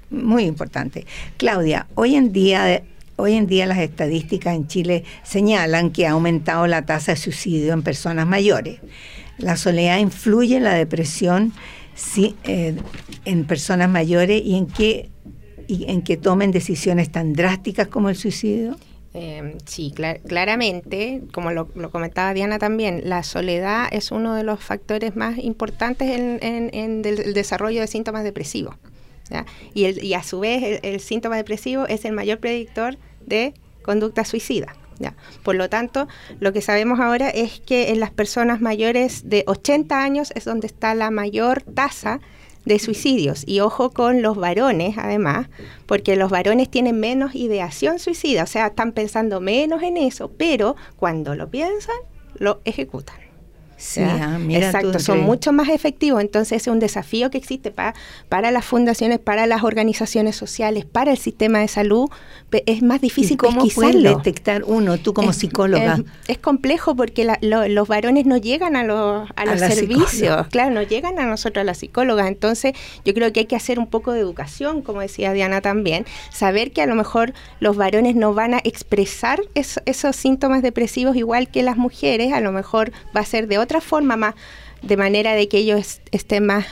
muy 0.10 0.44
importante. 0.44 1.06
Claudia, 1.38 1.88
hoy 1.96 2.16
en 2.16 2.32
día 2.32 2.84
Hoy 3.18 3.34
en 3.34 3.48
día 3.48 3.66
las 3.66 3.78
estadísticas 3.78 4.56
en 4.56 4.68
Chile 4.68 5.06
señalan 5.24 5.92
que 5.92 6.06
ha 6.06 6.12
aumentado 6.12 6.68
la 6.68 6.86
tasa 6.86 7.14
de 7.14 7.18
suicidio 7.18 7.72
en 7.72 7.82
personas 7.82 8.28
mayores. 8.28 8.82
La 9.38 9.56
soledad 9.56 10.00
influye 10.00 10.58
en 10.58 10.66
la 10.66 10.74
depresión 10.74 11.54
eh, 12.18 12.76
en 13.24 13.46
personas 13.46 13.90
mayores 13.90 14.42
y 14.44 14.56
en 14.56 14.68
que, 14.68 15.10
y 15.68 15.90
en 15.90 16.02
que 16.02 16.18
tomen 16.18 16.52
decisiones 16.52 17.10
tan 17.10 17.32
drásticas 17.32 17.88
como 17.88 18.10
el 18.10 18.18
suicidio. 18.18 18.76
Eh, 19.14 19.56
sí, 19.66 19.94
claramente, 20.28 21.22
como 21.32 21.52
lo, 21.52 21.70
comentaba 21.90 22.34
Diana 22.34 22.60
también, 22.60 23.02
la 23.06 23.24
soledad 23.24 23.88
es 23.92 24.12
uno 24.12 24.36
de 24.36 24.44
los 24.44 24.62
factores 24.62 25.16
más 25.16 25.38
importantes 25.38 26.10
en 26.20 27.02
el 27.06 27.34
desarrollo 27.34 27.80
de 27.80 27.88
síntomas 27.88 28.26
depresivos. 28.26 28.76
Y, 29.74 30.14
a 30.14 30.24
su 30.24 30.40
vez 30.40 30.80
el, 30.84 31.00
síntoma 31.00 31.38
depresivo 31.38 31.88
es 31.88 32.06
el 32.06 32.14
mayor 32.14 32.40
predictor 32.40 32.98
de 33.26 33.54
conducta 33.82 34.26
suicida. 34.26 34.76
Por 35.44 35.56
lo 35.56 35.70
tanto, 35.70 36.08
lo 36.40 36.54
que 36.54 36.62
sabemos 36.62 37.00
ahora 37.00 37.30
es 37.30 37.60
que 37.60 37.90
en 37.90 38.00
las 38.00 38.12
personas 38.12 38.62
mayores 38.62 39.30
de 39.30 39.44
80 39.46 40.02
años 40.02 40.32
es 40.36 40.46
donde 40.46 40.68
está 40.68 40.96
la 40.96 41.12
mayor 41.12 41.62
tasa 41.62 42.22
de 42.66 42.80
suicidios. 42.80 43.44
Y 43.46 43.60
ojo 43.60 43.92
con 43.92 44.22
los 44.22 44.38
varones, 44.38 44.98
además, 44.98 45.48
porque 45.86 46.16
los 46.16 46.32
varones 46.32 46.70
tienen 46.70 47.00
menos 47.00 47.36
ideación 47.36 48.00
suicida, 48.00 48.44
o 48.44 48.48
sea, 48.48 48.68
están 48.68 48.92
pensando 48.92 49.40
menos 49.40 49.84
en 49.84 49.98
eso, 49.98 50.32
pero 50.36 50.76
cuando 50.96 51.36
lo 51.36 51.50
piensan, 51.50 51.96
lo 52.38 52.62
ejecutan. 52.66 53.25
Sí, 53.78 54.02
ah, 54.02 54.38
mira 54.40 54.68
Exacto, 54.68 55.00
son 55.00 55.22
mucho 55.22 55.52
más 55.52 55.70
efectivos. 55.70 56.22
Entonces 56.22 56.62
es 56.62 56.68
un 56.68 56.80
desafío 56.80 57.30
que 57.30 57.38
existe 57.38 57.72
para, 57.72 57.94
para 58.30 58.52
las 58.52 58.66
fundaciones, 58.66 59.20
para 59.20 59.48
las 59.48 59.64
organizaciones 59.64 60.36
sociales, 60.36 60.86
para 60.86 61.12
el 61.12 61.18
sistema 61.18 61.60
de 61.60 61.68
salud. 61.68 62.10
Es 62.66 62.82
más 62.82 63.02
difícil 63.02 63.38
cómo 63.38 63.68
puede 63.68 64.02
detectar 64.02 64.64
uno, 64.64 64.98
tú 64.98 65.14
como 65.14 65.34
psicóloga? 65.34 66.00
Es, 66.28 66.38
complejo 66.38 66.96
porque 66.96 67.28
los 67.42 67.88
varones 67.88 68.26
no 68.26 68.38
llegan 68.38 68.76
a 68.76 68.84
los, 68.84 69.28
a 69.36 69.46
los 69.46 69.60
servicios, 69.60 70.48
claro, 70.48 70.74
no 70.74 70.82
llegan 70.82 71.20
a 71.20 71.26
nosotros, 71.26 71.62
a 71.62 71.66
las 71.66 71.80
psicólogas. 71.80 72.28
Entonces 72.28 72.74
yo 73.04 73.14
creo 73.14 73.34
que 73.34 73.42
hay 73.42 73.46
que 73.46 73.56
hacer 73.58 73.78
un 73.78 73.88
poco 73.88 74.14
de 74.14 74.22
educación, 74.22 74.82
como 74.82 75.02
decía 75.02 75.34
Diana 75.34 75.60
también, 75.60 76.06
saber 76.32 76.72
que 76.72 76.82
a 76.82 76.86
lo 76.86 76.96
mejor 76.96 77.34
los 77.60 77.76
varones 77.76 78.16
no 78.16 78.34
van 78.34 78.54
a 78.54 78.62
expresar 78.64 79.42
esos 79.54 80.16
síntomas 80.16 80.62
depresivos 80.62 81.16
igual 81.16 81.50
que 81.50 81.62
las 81.62 81.78
mujeres, 81.78 82.32
a 82.32 82.40
lo 82.40 82.52
mejor 82.52 82.92
va 83.16 83.22
a 83.22 83.26
ser 83.26 83.48
de 83.48 83.58
otra 83.58 83.65
forma, 83.82 84.16
más, 84.16 84.36
de 84.82 84.98
manera 84.98 85.34
de 85.34 85.48
que 85.48 85.58
ellos 85.58 86.02
estén 86.12 86.46
más, 86.46 86.66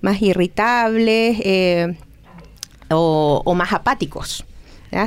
más 0.00 0.20
irritables 0.22 1.38
eh, 1.44 1.96
o, 2.90 3.54
más 3.54 3.72
apáticos. 3.72 4.44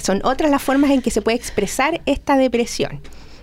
Son 0.01 0.21
otras 0.23 0.49
las 0.49 0.61
formas 0.61 0.91
en 0.91 1.01
que 1.01 1.11
se 1.11 1.21
puede 1.21 1.35
expresar 1.35 2.01
esta 2.05 2.37
depresión. 2.37 3.01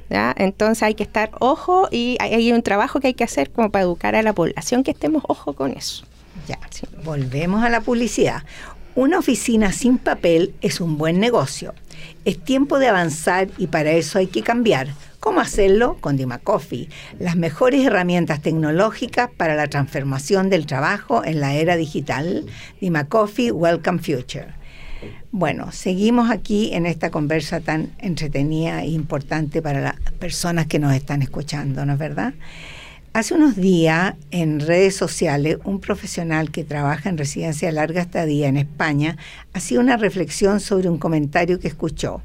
Entonces 0.08 0.82
hay 0.82 0.94
que 0.94 1.02
estar 1.02 1.30
ojo 1.38 1.88
y 1.90 2.16
hay, 2.18 2.50
un 2.52 2.62
trabajo 2.62 2.98
que 2.98 3.08
hay 3.08 3.14
que 3.14 3.24
hacer 3.24 3.50
como 3.50 3.70
para 3.70 3.84
educar 3.84 4.16
a 4.16 4.22
la 4.22 4.32
población 4.32 4.82
que 4.82 4.90
estemos 4.90 5.22
ojo 5.28 5.52
con 5.52 5.72
eso. 5.72 6.04
Ya, 6.48 6.58
volvemos 7.04 7.62
a 7.62 7.68
la 7.68 7.80
publicidad. 7.80 8.42
Una 8.94 9.18
oficina 9.18 9.70
sin 9.70 9.98
papel 9.98 10.54
es 10.62 10.80
un 10.80 10.98
buen 10.98 11.20
negocio. 11.20 11.74
Es 12.24 12.42
tiempo 12.42 12.78
de 12.78 12.88
avanzar 12.88 13.48
y 13.58 13.66
para 13.68 13.92
eso 13.92 14.18
hay 14.18 14.26
que 14.26 14.42
cambiar 14.42 14.88
¿Cómo 15.20 15.40
hacerlo? 15.40 15.98
Con 16.00 16.16
Dimacoffee, 16.16 16.88
las 17.18 17.36
mejores 17.36 17.86
herramientas 17.86 18.40
tecnológicas 18.40 19.28
para 19.30 19.54
la 19.54 19.68
transformación 19.68 20.48
del 20.48 20.64
trabajo 20.64 21.22
en 21.26 21.40
la 21.40 21.54
era 21.54 21.76
digital. 21.76 22.46
Dimacoffee 22.80 23.52
Welcome 23.52 23.98
Future. 23.98 24.54
Bueno, 25.30 25.72
seguimos 25.72 26.30
aquí 26.30 26.72
en 26.72 26.86
esta 26.86 27.10
conversa 27.10 27.60
tan 27.60 27.92
entretenida 27.98 28.82
e 28.82 28.88
importante 28.88 29.60
para 29.60 29.82
las 29.82 29.96
personas 30.18 30.66
que 30.66 30.78
nos 30.78 30.94
están 30.94 31.20
escuchando, 31.20 31.84
¿no 31.84 31.92
es 31.92 31.98
verdad? 31.98 32.32
Hace 33.12 33.34
unos 33.34 33.56
días 33.56 34.14
en 34.30 34.60
redes 34.60 34.96
sociales 34.96 35.58
un 35.64 35.80
profesional 35.80 36.50
que 36.50 36.64
trabaja 36.64 37.10
en 37.10 37.18
residencia 37.18 37.68
de 37.68 37.74
larga 37.74 38.00
estadía 38.00 38.48
en 38.48 38.56
España 38.56 39.18
hacía 39.52 39.80
una 39.80 39.98
reflexión 39.98 40.60
sobre 40.60 40.88
un 40.88 40.96
comentario 40.96 41.60
que 41.60 41.68
escuchó. 41.68 42.22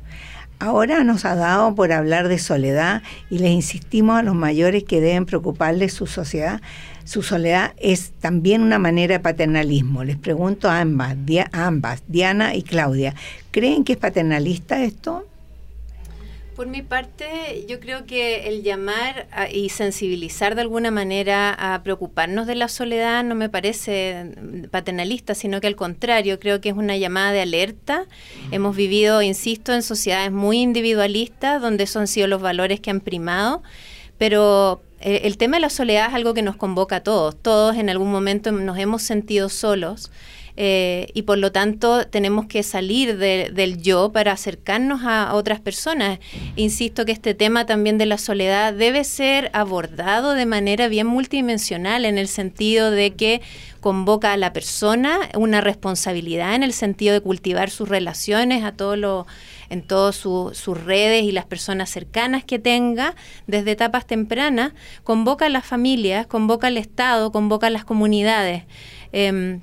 Ahora 0.60 1.04
nos 1.04 1.26
ha 1.26 1.36
dado 1.36 1.76
por 1.76 1.92
hablar 1.92 2.28
de 2.28 2.40
soledad 2.40 3.04
y 3.30 3.40
les 3.40 3.52
insistimos 3.52 4.18
a 4.18 4.24
los 4.24 4.36
mayores 4.36 4.84
que 4.84 5.02
deben 5.02 5.26
preocuparles 5.26 5.94
su 5.94 6.08
sociedad. 6.08 6.62
Su 7.04 7.24
soledad 7.24 7.74
es 7.78 8.12
también 8.20 8.62
una 8.62 8.80
manera 8.80 9.16
de 9.16 9.20
paternalismo. 9.20 10.04
Les 10.04 10.18
pregunto 10.18 10.70
a 10.70 10.80
ambas, 10.80 11.16
a 11.52 11.66
ambas, 11.66 12.04
Diana 12.08 12.56
y 12.56 12.64
Claudia, 12.64 13.14
¿creen 13.52 13.84
que 13.84 13.94
es 13.94 14.00
paternalista 14.00 14.82
esto? 14.82 15.26
Por 16.56 16.68
mi 16.68 16.82
parte, 16.82 17.66
yo 17.68 17.82
creo 17.82 18.06
que 18.06 18.48
el 18.48 18.64
llamar 18.64 19.28
y 19.52 19.68
sensibilizar 19.68 20.56
de 20.56 20.62
alguna 20.62 20.90
manera 20.90 21.54
a 21.54 21.84
preocuparnos 21.84 22.48
de 22.48 22.56
la 22.56 22.70
soledad 22.70 23.26
no 23.26 23.36
me 23.36 23.50
parece 23.50 24.32
paternalista, 24.72 25.36
sino 25.36 25.60
que 25.60 25.68
al 25.68 25.76
contrario, 25.76 26.40
creo 26.40 26.62
que 26.62 26.70
es 26.70 26.76
una 26.76 26.96
llamada 26.96 27.34
de 27.34 27.42
alerta. 27.42 28.06
Hemos 28.52 28.74
vivido, 28.78 29.22
insisto, 29.22 29.74
en 29.74 29.82
sociedades 29.82 30.32
muy 30.32 30.60
individualistas, 30.60 31.62
donde 31.62 31.84
esos 31.84 31.98
han 31.98 32.08
sido 32.08 32.28
los 32.28 32.42
valores 32.42 32.80
que 32.80 32.90
han 32.90 33.02
primado, 33.02 33.62
pero 34.18 34.82
eh, 35.02 35.22
el 35.26 35.38
tema 35.38 35.58
de 35.58 35.62
la 35.62 35.70
soledad 35.70 36.08
es 36.08 36.16
algo 36.16 36.34
que 36.34 36.42
nos 36.42 36.56
convoca 36.56 36.98
a 36.98 37.04
todos. 37.04 37.36
Todos 37.36 37.76
en 37.76 37.90
algún 37.90 38.12
momento 38.14 38.54
nos 38.54 38.78
hemos 38.80 39.02
sentido 39.02 39.50
solos. 39.50 40.10
Eh, 40.58 41.08
y 41.14 41.24
por 41.24 41.38
lo 41.38 41.52
tanto 41.52 42.08
tenemos 42.08 42.46
que 42.46 42.64
salir 42.64 43.18
del 43.18 43.82
yo 43.82 44.12
para 44.12 44.32
acercarnos 44.32 45.02
a 45.04 45.34
otras 45.34 45.60
personas. 45.60 46.20
Insisto 46.56 47.06
que 47.06 47.12
este 47.12 47.34
tema 47.34 47.66
también 47.66 47.98
de 47.98 48.06
la 48.06 48.18
soledad 48.18 48.74
debe 48.74 49.04
ser 49.04 49.50
abordado 49.54 50.34
de 50.34 50.46
manera 50.46 50.88
bien 50.88 51.08
multidimensional 51.08 52.06
en 52.06 52.18
el 52.18 52.28
sentido 52.28 52.92
de 52.92 53.14
que 53.16 53.42
convoca 53.82 54.34
a 54.34 54.38
la 54.38 54.54
persona 54.54 55.20
una 55.36 55.62
responsabilidad 55.62 56.56
en 56.56 56.64
el 56.64 56.74
sentido 56.74 57.14
de 57.14 57.22
cultivar 57.22 57.70
sus 57.70 57.88
relaciones 57.88 58.64
a 58.64 58.72
todo 58.72 58.96
lo 58.96 59.28
en 59.70 59.82
todas 59.82 60.16
sus 60.16 60.84
redes 60.84 61.24
y 61.24 61.32
las 61.32 61.46
personas 61.46 61.90
cercanas 61.90 62.44
que 62.44 62.60
tenga 62.60 63.16
desde 63.48 63.72
etapas 63.72 64.06
tempranas, 64.06 64.74
convoca 65.04 65.48
a 65.48 65.50
las 65.50 65.66
familias, 65.66 66.28
convoca 66.28 66.68
al 66.68 66.78
Estado, 66.78 67.32
convoca 67.32 67.68
a 67.68 67.72
las 67.72 67.86
comunidades. 67.86 68.64
Em, 69.12 69.62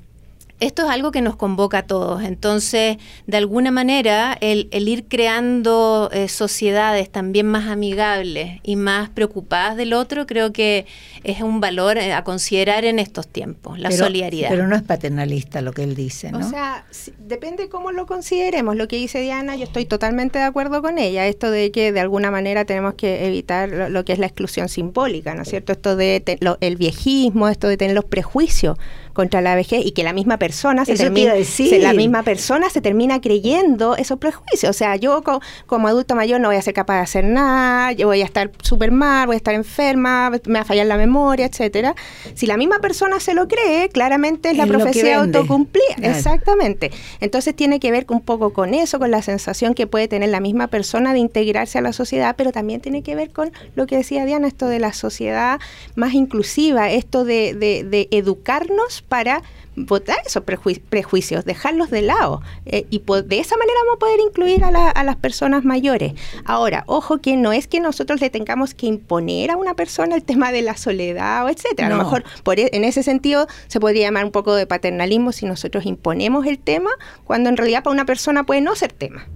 esto 0.63 0.83
es 0.83 0.89
algo 0.89 1.11
que 1.11 1.21
nos 1.23 1.35
convoca 1.35 1.79
a 1.79 1.83
todos. 1.83 2.23
Entonces, 2.23 2.97
de 3.27 3.37
alguna 3.37 3.73
manera, 3.73 4.37
el, 4.41 4.69
ir 4.73 5.07
creando 5.09 6.09
eh, 6.13 6.29
sociedades 6.29 7.11
también 7.11 7.47
más 7.47 7.67
amigables 7.67 8.61
y 8.63 8.77
más 8.77 9.11
preocupadas 9.11 9.77
del 9.77 9.93
otro, 9.93 10.25
creo 10.27 10.53
que 10.53 10.87
es 11.25 11.41
un 11.41 11.61
valor 11.61 11.99
eh, 11.99 12.13
a 12.13 12.23
considerar 12.23 12.85
en 12.85 13.01
estos 13.01 13.27
tiempos, 13.27 13.79
la 13.81 13.91
solidaridad. 13.91 14.51
Pero 14.51 14.69
no 14.69 14.77
es 14.77 14.83
paternalista 14.83 15.63
lo 15.63 15.73
que 15.73 15.83
él 15.83 15.97
dice, 15.97 16.31
¿no? 16.31 16.39
O 16.39 16.43
sea, 16.49 16.85
depende 17.19 17.69
cómo 17.69 17.91
lo 17.91 18.07
consideremos. 18.07 18.77
Lo 18.77 18.87
que 18.87 18.97
dice 18.97 19.21
Diana, 19.21 19.57
yo 19.57 19.65
estoy 19.65 19.85
totalmente 19.85 20.39
de 20.39 20.45
acuerdo 20.45 20.81
con 20.81 20.99
ella. 20.99 21.27
Esto 21.27 21.51
de 21.51 21.73
que 21.73 21.91
de 21.91 22.01
alguna 22.01 22.31
manera 22.31 22.65
tenemos 22.65 22.95
que 22.95 23.27
evitar 23.27 23.69
lo, 23.91 24.05
que 24.05 24.13
es 24.13 24.21
la 24.21 24.27
exclusión 24.27 24.69
simbólica, 24.69 25.35
¿no 25.35 25.43
es 25.43 25.49
cierto? 25.49 25.73
Esto 25.73 25.97
de 25.97 26.23
el 26.61 26.77
viejismo, 26.77 27.49
esto 27.49 27.67
de 27.67 27.77
tener 27.77 27.97
los 27.97 28.05
prejuicios 28.05 28.79
contra 29.13 29.41
la 29.41 29.55
vejez 29.55 29.85
y 29.85 29.93
que 29.93 30.03
la 30.03 30.13
misma 30.13 30.39
persona 30.39 30.85
se 30.85 30.97
termina 30.97 31.35
la 31.81 31.93
misma 31.93 32.23
persona 32.23 32.71
se 32.71 32.81
termina 32.81 33.21
creyendo 33.21 33.97
esos 33.97 34.19
prejuicios. 34.19 34.71
O 34.71 34.73
sea, 34.73 34.97
yo 34.97 35.23
como 35.67 35.89
adulto 35.89 36.15
mayor 36.15 36.41
no 36.41 36.49
voy 36.49 36.57
a 36.57 36.63
ser 36.63 36.75
capaz 36.75 36.97
de 36.97 37.01
hacer 37.01 37.25
nada, 37.25 37.93
yo 37.93 38.07
voy 38.07 38.23
a 38.23 38.25
estar 38.25 38.51
súper 38.63 38.91
mal, 38.91 39.27
voy 39.27 39.35
a 39.35 39.37
estar 39.37 39.55
enferma, 39.55 40.31
me 40.47 40.55
va 40.55 40.61
a 40.61 40.65
fallar 40.65 40.87
la 40.87 40.97
memoria, 40.97 41.47
etcétera. 41.47 41.95
Si 42.35 42.47
la 42.47 42.57
misma 42.57 42.81
persona 42.81 43.21
se 43.21 43.35
lo 43.35 43.49
cree, 43.49 43.89
claramente 43.89 44.51
es, 44.51 44.57
la 44.57 44.67
profecía 44.67 45.19
autocumplida. 45.19 45.97
Exactamente. 46.01 46.91
Entonces 47.21 47.55
tiene 47.55 47.81
que 47.81 47.91
ver 47.91 48.07
un 48.09 48.21
poco 48.21 48.53
con 48.53 48.75
eso, 48.75 48.99
con 48.99 49.11
la 49.11 49.23
sensación 49.23 49.75
que 49.75 49.87
puede 49.87 50.09
tener 50.09 50.31
la 50.31 50.41
misma 50.41 50.69
persona 50.69 51.13
de 51.13 51.19
integrarse 51.19 51.79
a 51.79 51.83
la 51.83 51.93
sociedad, 51.93 52.35
pero 52.37 52.53
también 52.53 52.81
tiene 52.81 53.03
que 53.03 53.15
ver 53.15 53.31
con 53.31 53.53
lo 53.75 53.87
que 53.87 53.97
decía 53.97 54.25
Diana, 54.25 54.49
esto 54.49 54.67
de 54.67 54.79
la 54.79 54.93
sociedad 54.93 55.61
más 55.95 56.15
inclusiva, 56.15 56.91
esto 56.91 57.25
de, 57.25 57.55
de 57.55 58.09
educarnos 58.11 59.02
para 59.09 59.43
votar 59.75 60.19
esos 60.27 60.43
prejuicios, 60.45 61.45
dejarlos 61.45 61.91
de 61.91 62.03
lado. 62.03 62.43
Eh, 62.67 62.87
y 62.91 62.99
de 62.99 63.39
esa 63.39 63.57
manera 63.57 63.79
vamos 63.85 63.97
a 63.97 63.99
poder 63.99 64.21
incluir 64.21 64.65
a, 64.65 65.05
las 65.05 65.17
personas 65.17 65.65
mayores. 65.65 66.15
Ahora, 66.45 66.85
ojo 66.87 67.19
que 67.19 67.37
no 67.37 67.53
es 67.53 67.67
que 67.67 67.81
nosotros 67.81 68.21
le 68.21 68.31
tengamos 68.31 68.75
que 68.75 68.87
imponer 68.87 69.51
a 69.51 69.57
una 69.57 69.75
persona 69.75 70.15
el 70.15 70.25
tema 70.25 70.53
de 70.53 70.63
la 70.63 70.77
soledad 70.77 71.45
o 71.45 71.49
etcétera. 71.49 71.89
A 71.89 71.91
lo 71.91 71.97
mejor 71.97 72.25
por, 72.43 72.59
e, 72.59 72.71
en 72.73 72.85
ese 72.85 73.03
sentido 73.03 73.47
se 73.69 73.81
podría 73.81 74.07
llamar 74.07 74.25
un 74.25 74.33
poco 74.33 74.55
de 74.55 74.67
paternalismo 74.67 75.33
si 75.33 75.47
nosotros 75.47 75.87
imponemos 75.87 76.47
el 76.47 76.59
tema, 76.59 76.91
cuando 77.25 77.49
en 77.49 77.57
realidad 77.57 77.83
para 77.83 77.95
una 77.95 78.05
persona 78.05 78.45
puede 78.45 78.61
no 78.61 78.75
ser 78.77 78.93
tema. 78.93 79.27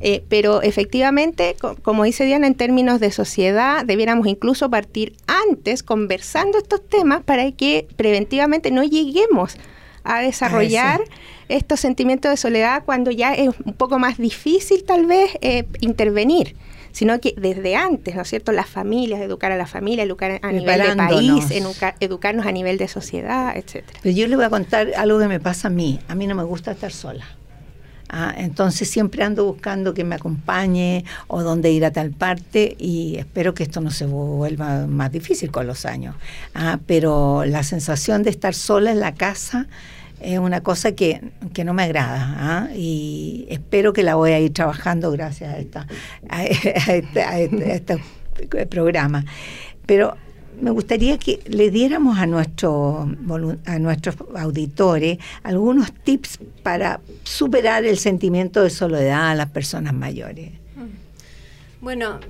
Eh, 0.00 0.22
pero 0.28 0.62
efectivamente, 0.62 1.56
como 1.82 2.04
dice 2.04 2.24
Diana, 2.24 2.46
en 2.46 2.54
términos 2.54 3.00
de 3.00 3.10
sociedad, 3.10 3.84
debiéramos 3.84 4.26
incluso 4.26 4.70
partir 4.70 5.14
antes 5.26 5.82
conversando 5.82 6.58
estos 6.58 6.86
temas 6.88 7.22
para 7.22 7.50
que 7.52 7.86
preventivamente 7.96 8.70
no 8.70 8.82
lleguemos 8.82 9.56
a 10.04 10.20
desarrollar 10.20 11.00
estos 11.48 11.80
sentimientos 11.80 12.30
de 12.30 12.36
soledad 12.36 12.82
cuando 12.84 13.10
ya 13.10 13.34
es 13.34 13.50
un 13.64 13.74
poco 13.74 13.98
más 13.98 14.18
difícil 14.18 14.84
tal 14.84 15.06
vez 15.06 15.30
eh, 15.40 15.64
intervenir 15.80 16.56
sino 16.92 17.18
que 17.20 17.34
desde 17.36 17.74
antes, 17.74 18.14
¿no 18.14 18.22
es 18.22 18.28
cierto? 18.28 18.52
Las 18.52 18.68
familias, 18.68 19.20
educar 19.20 19.50
a 19.50 19.56
la 19.56 19.66
familia, 19.66 20.04
educar 20.04 20.38
a 20.42 20.52
nivel 20.52 20.82
de 20.82 20.96
país, 20.96 21.46
educarnos 22.00 22.46
a 22.46 22.52
nivel 22.52 22.78
de 22.78 22.86
sociedad, 22.86 23.56
etcétera. 23.56 23.98
Pero 24.02 24.14
yo 24.14 24.28
le 24.28 24.36
voy 24.36 24.44
a 24.44 24.50
contar 24.50 24.88
algo 24.96 25.18
que 25.18 25.28
me 25.28 25.40
pasa 25.40 25.68
a 25.68 25.70
mí. 25.70 25.98
A 26.08 26.14
mí 26.14 26.26
no 26.26 26.34
me 26.34 26.44
gusta 26.44 26.72
estar 26.72 26.92
sola. 26.92 27.26
Ah, 28.14 28.34
entonces 28.36 28.90
siempre 28.90 29.24
ando 29.24 29.46
buscando 29.46 29.94
que 29.94 30.04
me 30.04 30.16
acompañe 30.16 31.06
o 31.28 31.42
dónde 31.42 31.72
ir 31.72 31.82
a 31.86 31.92
tal 31.92 32.10
parte 32.10 32.76
y 32.78 33.16
espero 33.16 33.54
que 33.54 33.62
esto 33.62 33.80
no 33.80 33.90
se 33.90 34.04
vuelva 34.04 34.86
más 34.86 35.10
difícil 35.10 35.50
con 35.50 35.66
los 35.66 35.86
años. 35.86 36.14
Ah, 36.54 36.78
pero 36.86 37.46
la 37.46 37.62
sensación 37.62 38.22
de 38.22 38.28
estar 38.28 38.54
sola 38.54 38.92
en 38.92 39.00
la 39.00 39.14
casa 39.14 39.66
es 40.20 40.38
una 40.38 40.62
cosa 40.62 40.92
que, 40.92 41.22
no 41.64 41.72
me 41.72 41.84
agrada 41.84 42.36
ah, 42.36 42.68
y 42.76 43.46
espero 43.48 43.94
que 43.94 44.02
la 44.02 44.14
voy 44.14 44.32
a 44.32 44.40
ir 44.40 44.52
trabajando 44.52 45.10
gracias 45.10 45.54
a, 45.54 45.58
esta, 45.58 45.86
a, 46.28 46.44
este, 46.92 47.22
a 47.22 47.40
este 47.40 47.98
programa. 48.68 49.24
Pero 49.86 50.18
me 50.60 50.70
gustaría 50.70 51.18
que 51.18 51.40
le 51.46 51.70
diéramos 51.70 52.18
a, 52.18 52.26
nuestro, 52.26 53.08
a 53.66 53.78
nuestros 53.78 54.16
auditores 54.36 55.18
algunos 55.42 55.92
tips 55.92 56.38
para 56.62 57.00
superar 57.24 57.84
el 57.84 57.98
sentimiento 57.98 58.62
de 58.62 58.70
soledad 58.70 59.30
a 59.30 59.34
las 59.34 59.50
personas 59.50 59.94
mayores. 59.94 60.52
Bueno, 61.80 62.20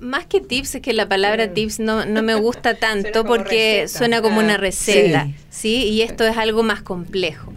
más 0.00 0.26
que 0.26 0.40
tips, 0.40 0.76
es 0.76 0.82
que 0.82 0.92
la 0.92 1.08
palabra 1.08 1.52
tips 1.52 1.78
no, 1.78 2.04
no 2.06 2.22
me 2.22 2.34
gusta 2.34 2.74
tanto 2.78 3.24
porque 3.24 3.86
suena 3.88 4.22
como 4.22 4.40
una 4.40 4.56
receta, 4.56 5.28
sí. 5.50 5.84
Y 5.84 6.02
esto 6.02 6.24
es 6.24 6.36
algo 6.36 6.62
más 6.62 6.82
complejo. 6.82 7.52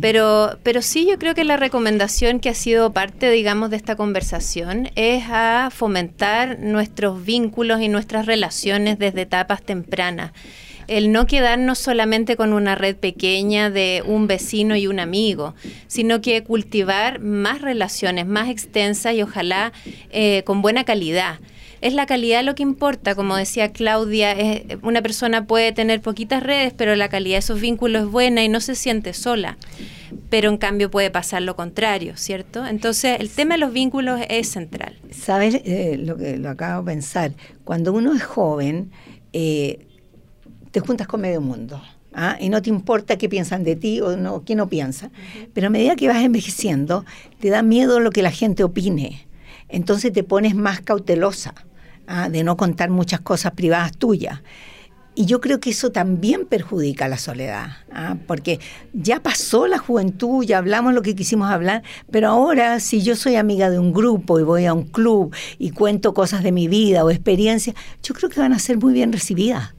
Pero, 0.00 0.58
pero 0.62 0.82
sí 0.82 1.06
yo 1.08 1.18
creo 1.18 1.34
que 1.34 1.44
la 1.44 1.56
recomendación 1.56 2.40
que 2.40 2.48
ha 2.48 2.54
sido 2.54 2.92
parte, 2.92 3.30
digamos, 3.30 3.70
de 3.70 3.76
esta 3.76 3.96
conversación 3.96 4.90
es 4.94 5.24
a 5.28 5.70
fomentar 5.72 6.58
nuestros 6.60 7.24
vínculos 7.24 7.80
y 7.80 7.88
nuestras 7.88 8.26
relaciones 8.26 8.98
desde 8.98 9.22
etapas 9.22 9.62
tempranas. 9.62 10.32
El 10.86 11.12
no 11.12 11.26
quedarnos 11.26 11.78
solamente 11.78 12.36
con 12.36 12.54
una 12.54 12.74
red 12.74 12.96
pequeña 12.96 13.68
de 13.68 14.02
un 14.06 14.26
vecino 14.26 14.74
y 14.74 14.86
un 14.86 15.00
amigo, 15.00 15.54
sino 15.86 16.22
que 16.22 16.42
cultivar 16.42 17.20
más 17.20 17.60
relaciones, 17.60 18.26
más 18.26 18.48
extensas 18.48 19.14
y 19.14 19.20
ojalá 19.20 19.72
eh, 20.10 20.44
con 20.46 20.62
buena 20.62 20.84
calidad 20.84 21.40
es 21.80 21.94
la 21.94 22.06
calidad 22.06 22.44
lo 22.44 22.54
que 22.54 22.62
importa. 22.62 23.14
Como 23.14 23.36
decía 23.36 23.72
Claudia, 23.72 24.36
una 24.82 25.02
persona 25.02 25.46
puede 25.46 25.72
tener 25.72 26.00
poquitas 26.00 26.42
redes, 26.42 26.72
pero 26.76 26.96
la 26.96 27.08
calidad 27.08 27.36
de 27.36 27.40
esos 27.40 27.60
vínculos 27.60 28.04
es 28.04 28.08
buena 28.08 28.44
y 28.44 28.48
no 28.48 28.60
se 28.60 28.74
siente 28.74 29.12
sola. 29.14 29.56
Pero 30.30 30.50
en 30.50 30.56
cambio 30.58 30.90
puede 30.90 31.10
pasar 31.10 31.42
lo 31.42 31.56
contrario, 31.56 32.16
¿cierto? 32.16 32.66
Entonces 32.66 33.20
el 33.20 33.30
tema 33.30 33.54
de 33.54 33.60
los 33.60 33.72
vínculos 33.72 34.20
es 34.28 34.48
central. 34.48 34.96
¿Sabes 35.10 35.60
eh, 35.64 35.96
lo 35.98 36.16
que 36.16 36.38
lo 36.38 36.50
acabo 36.50 36.82
de 36.82 36.92
pensar? 36.92 37.32
Cuando 37.64 37.92
uno 37.92 38.14
es 38.14 38.22
joven, 38.22 38.90
eh, 39.32 39.86
te 40.70 40.80
juntas 40.80 41.06
con 41.06 41.20
medio 41.20 41.40
mundo. 41.40 41.80
¿ah? 42.14 42.36
y 42.40 42.48
no 42.48 42.60
te 42.62 42.70
importa 42.70 43.16
qué 43.16 43.28
piensan 43.28 43.64
de 43.64 43.76
ti 43.76 44.00
o 44.00 44.16
no, 44.16 44.44
qué 44.44 44.54
no 44.54 44.68
piensa. 44.68 45.10
Pero 45.52 45.68
a 45.68 45.70
medida 45.70 45.96
que 45.96 46.08
vas 46.08 46.22
envejeciendo, 46.22 47.04
te 47.40 47.48
da 47.48 47.62
miedo 47.62 48.00
lo 48.00 48.10
que 48.10 48.22
la 48.22 48.30
gente 48.30 48.64
opine. 48.64 49.26
Entonces 49.68 50.12
te 50.12 50.24
pones 50.24 50.54
más 50.54 50.80
cautelosa. 50.80 51.54
¿Ah? 52.08 52.28
de 52.28 52.42
no 52.42 52.56
contar 52.56 52.90
muchas 52.90 53.20
cosas 53.20 53.52
privadas 53.52 53.96
tuyas. 53.96 54.40
y 55.14 55.26
yo 55.26 55.40
creo 55.40 55.58
que 55.58 55.70
eso 55.70 55.90
también 55.90 56.46
perjudica 56.46 57.08
la 57.08 57.18
soledad, 57.18 57.68
¿ah? 57.92 58.16
porque 58.26 58.60
ya 58.92 59.20
pasó 59.20 59.66
la 59.66 59.78
juventud, 59.78 60.44
ya 60.44 60.58
hablamos 60.58 60.94
lo 60.94 61.02
que 61.02 61.16
quisimos 61.16 61.50
hablar, 61.50 61.82
pero 62.10 62.28
ahora 62.28 62.78
si 62.78 63.02
yo 63.02 63.16
soy 63.16 63.34
amiga 63.34 63.68
de 63.68 63.78
un 63.78 63.92
grupo 63.92 64.38
y 64.38 64.44
voy 64.44 64.66
a 64.66 64.74
un 64.74 64.84
club 64.84 65.34
y 65.58 65.70
cuento 65.70 66.14
cosas 66.14 66.42
de 66.42 66.52
mi 66.52 66.68
vida 66.68 67.04
o 67.04 67.10
experiencias, 67.10 67.74
yo 68.02 68.14
creo 68.14 68.30
que 68.30 68.40
van 68.40 68.52
a 68.52 68.58
ser 68.58 68.78
muy 68.78 68.92
bien 68.92 69.12
recibidas. 69.12 69.74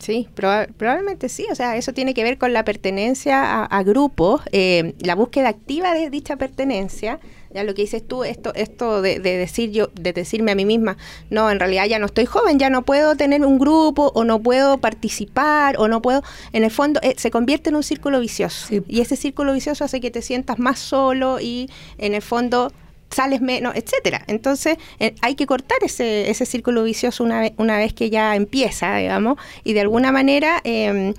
Sí, 0.00 0.28
probablemente 0.34 1.28
sí. 1.28 1.46
O 1.52 1.54
sea, 1.54 1.76
eso 1.76 1.92
tiene 1.92 2.14
que 2.14 2.24
ver 2.24 2.38
con 2.38 2.54
la 2.54 2.64
pertenencia 2.64 3.64
a, 3.64 3.82
grupos, 3.82 4.40
eh, 4.50 4.94
la 5.00 5.14
búsqueda 5.14 5.50
activa 5.50 5.92
de 5.92 6.08
dicha 6.08 6.36
pertenencia. 6.36 7.20
Ya 7.52 7.64
lo 7.64 7.74
que 7.74 7.82
dices 7.82 8.06
tú, 8.06 8.22
esto, 8.22 8.54
esto 8.54 9.02
de, 9.02 9.18
decir 9.18 9.72
yo, 9.72 9.88
de 9.94 10.12
decirme 10.12 10.52
a 10.52 10.54
mí 10.54 10.64
misma, 10.64 10.96
no, 11.30 11.50
en 11.50 11.58
realidad 11.58 11.86
ya 11.86 11.98
no 11.98 12.06
estoy 12.06 12.24
joven, 12.24 12.60
ya 12.60 12.70
no 12.70 12.82
puedo 12.82 13.16
tener 13.16 13.44
un 13.44 13.58
grupo, 13.58 14.12
o 14.14 14.22
no 14.22 14.40
puedo 14.40 14.78
participar, 14.78 15.74
o 15.78 15.88
no 15.88 16.00
puedo. 16.00 16.22
En 16.52 16.62
el 16.62 16.70
fondo, 16.70 17.00
eh, 17.02 17.14
se 17.16 17.32
convierte 17.32 17.70
en 17.70 17.76
un 17.76 17.82
círculo 17.82 18.20
vicioso. 18.20 18.72
Y 18.86 19.00
ese 19.00 19.16
círculo 19.16 19.52
vicioso 19.52 19.84
hace 19.84 20.00
que 20.00 20.12
te 20.12 20.22
sientas 20.22 20.60
más 20.60 20.78
solo 20.78 21.40
y 21.40 21.68
en 21.98 22.14
el 22.14 22.22
fondo 22.22 22.72
sales 23.10 23.40
menos, 23.40 23.74
etcétera. 23.74 24.22
Entonces 24.28 24.78
eh, 25.00 25.16
hay 25.20 25.34
que 25.34 25.46
cortar 25.46 25.78
ese, 25.82 26.30
ese 26.30 26.46
círculo 26.46 26.84
vicioso 26.84 27.24
una 27.24 27.40
vez, 27.40 27.52
una 27.56 27.78
vez 27.78 27.92
que 27.92 28.10
ya 28.10 28.36
empieza, 28.36 28.96
digamos, 28.96 29.38
y 29.64 29.72
de 29.72 29.80
alguna 29.80 30.12
manera... 30.12 30.60
Em, 30.64 31.14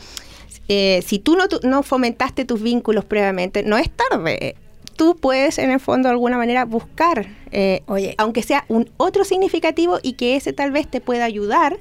eh, 0.74 1.04
si 1.06 1.20
tú 1.20 1.36
no, 1.36 1.48
no 1.63 1.84
fomentaste 1.84 2.46
tus 2.46 2.62
vínculos 2.62 3.04
previamente, 3.04 3.62
no 3.63 3.78
es 3.78 3.89
tarde 3.89 4.56
tú 5.01 5.15
puedes 5.15 5.57
en 5.57 5.71
el 5.71 5.79
fondo 5.79 6.09
de 6.09 6.13
alguna 6.13 6.37
manera 6.37 6.63
buscar, 6.63 7.25
eh, 7.51 7.81
aunque 8.19 8.43
sea 8.43 8.65
un 8.67 8.87
otro 8.97 9.23
significativo 9.23 9.97
y 10.03 10.13
que 10.13 10.35
ese 10.35 10.53
tal 10.53 10.69
vez 10.69 10.87
te 10.87 11.01
pueda 11.01 11.25
ayudar 11.25 11.79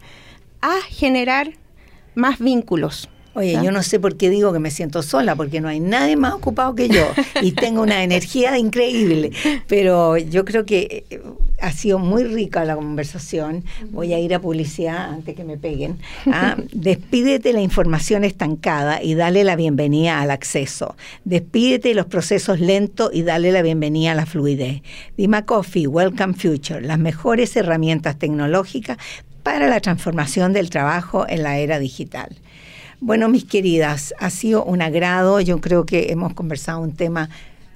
a 0.63 0.77
generar 0.89 1.53
más 2.15 2.39
vínculos. 2.39 3.11
Oye, 3.35 3.61
yo 3.63 3.71
no 3.71 3.83
sé 3.85 4.01
por 4.01 4.17
qué 4.17 4.29
digo 4.29 4.53
que 4.53 4.59
me 4.59 4.73
siento 4.73 5.03
sola, 5.03 5.37
porque 5.37 5.61
no 5.61 5.69
hay 5.69 5.79
nadie 5.79 6.17
más 6.17 6.35
ocupado 6.35 6.75
que 6.75 6.89
yo 6.89 7.07
y 7.43 7.53
tengo 7.53 7.83
una 7.83 8.03
energía 8.03 8.59
increíble, 8.59 9.31
pero 9.69 10.17
yo 10.17 10.45
creo 10.45 10.67
que 10.67 11.05
eh, 11.11 11.21
ha 11.61 11.71
sido 11.71 12.01
muy 12.01 12.25
rica 12.25 12.65
la 12.65 12.75
conversación. 12.75 13.65
Voy 13.91 14.13
a 14.13 14.19
ir 14.19 14.35
a 14.35 14.41
publicidad 14.41 15.11
antes 15.11 15.37
que 15.37 15.45
me 15.45 15.57
peguen. 15.57 15.99
¿ah? 16.27 16.57
Despídete 16.73 17.53
la 17.53 17.61
información 17.61 18.25
estancada 18.25 19.03
y 19.03 19.15
dale 19.15 19.45
la 19.45 19.55
bienvenida 19.55 20.21
al 20.21 20.33
acceso. 20.33 20.97
Despídete 21.25 21.95
los 21.95 22.07
procesos 22.07 22.59
lentos 22.59 23.11
y 23.13 23.23
dale 23.23 23.53
la 23.53 23.63
bienvenida 23.63 24.13
a 24.13 24.15
la 24.17 24.27
fluidez. 24.27 24.83
Dima 25.17 25.45
Coffee, 25.45 25.87
Welcome 25.87 26.35
Future, 26.35 26.81
las 26.81 26.99
mejores 26.99 27.55
herramientas 27.57 28.19
tecnológicas 28.19 28.99
para 29.43 29.69
la 29.69 29.81
transformación 29.81 30.53
del 30.53 30.71
trabajo 30.71 31.27
en 31.29 31.43
la 31.43 31.59
era 31.59 31.79
digital. 31.79 32.37
Bueno, 33.01 33.29
mis 33.29 33.45
queridas, 33.45 34.15
ha 34.19 34.31
sido 34.31 34.63
un 34.65 34.83
agrado. 34.83 35.41
Yo 35.41 35.61
creo 35.61 35.87
que 35.87 36.13
hemos 36.13 36.35
conversado 36.35 36.81
un 36.81 36.93
tema 36.93 37.31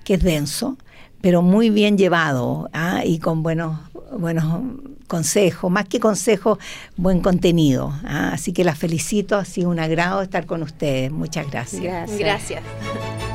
que 0.05 0.15
es 0.15 0.23
denso, 0.23 0.77
pero 1.23 1.41
muy 1.41 1.71
bien 1.71 1.97
llevado 1.97 2.69
¿ah? 2.75 3.03
y 3.05 3.19
con 3.19 3.43
buenos, 3.43 3.79
buenos 4.19 4.63
consejos, 5.07 5.71
más 5.71 5.87
que 5.89 5.99
consejos, 5.99 6.59
buen 6.97 7.21
contenido. 7.21 7.93
¿ah? 8.05 8.33
Así 8.35 8.53
que 8.53 8.65
las 8.65 8.79
felicito, 8.79 9.37
ha 9.37 9.47
sido 9.47 9.71
un 9.71 9.79
agrado 9.79 10.21
estar 10.21 10.45
con 10.45 10.63
ustedes. 10.63 11.11
Muchas 11.11 11.51
gracias. 11.51 11.83
Gracias. 11.83 12.19
gracias. 12.19 12.63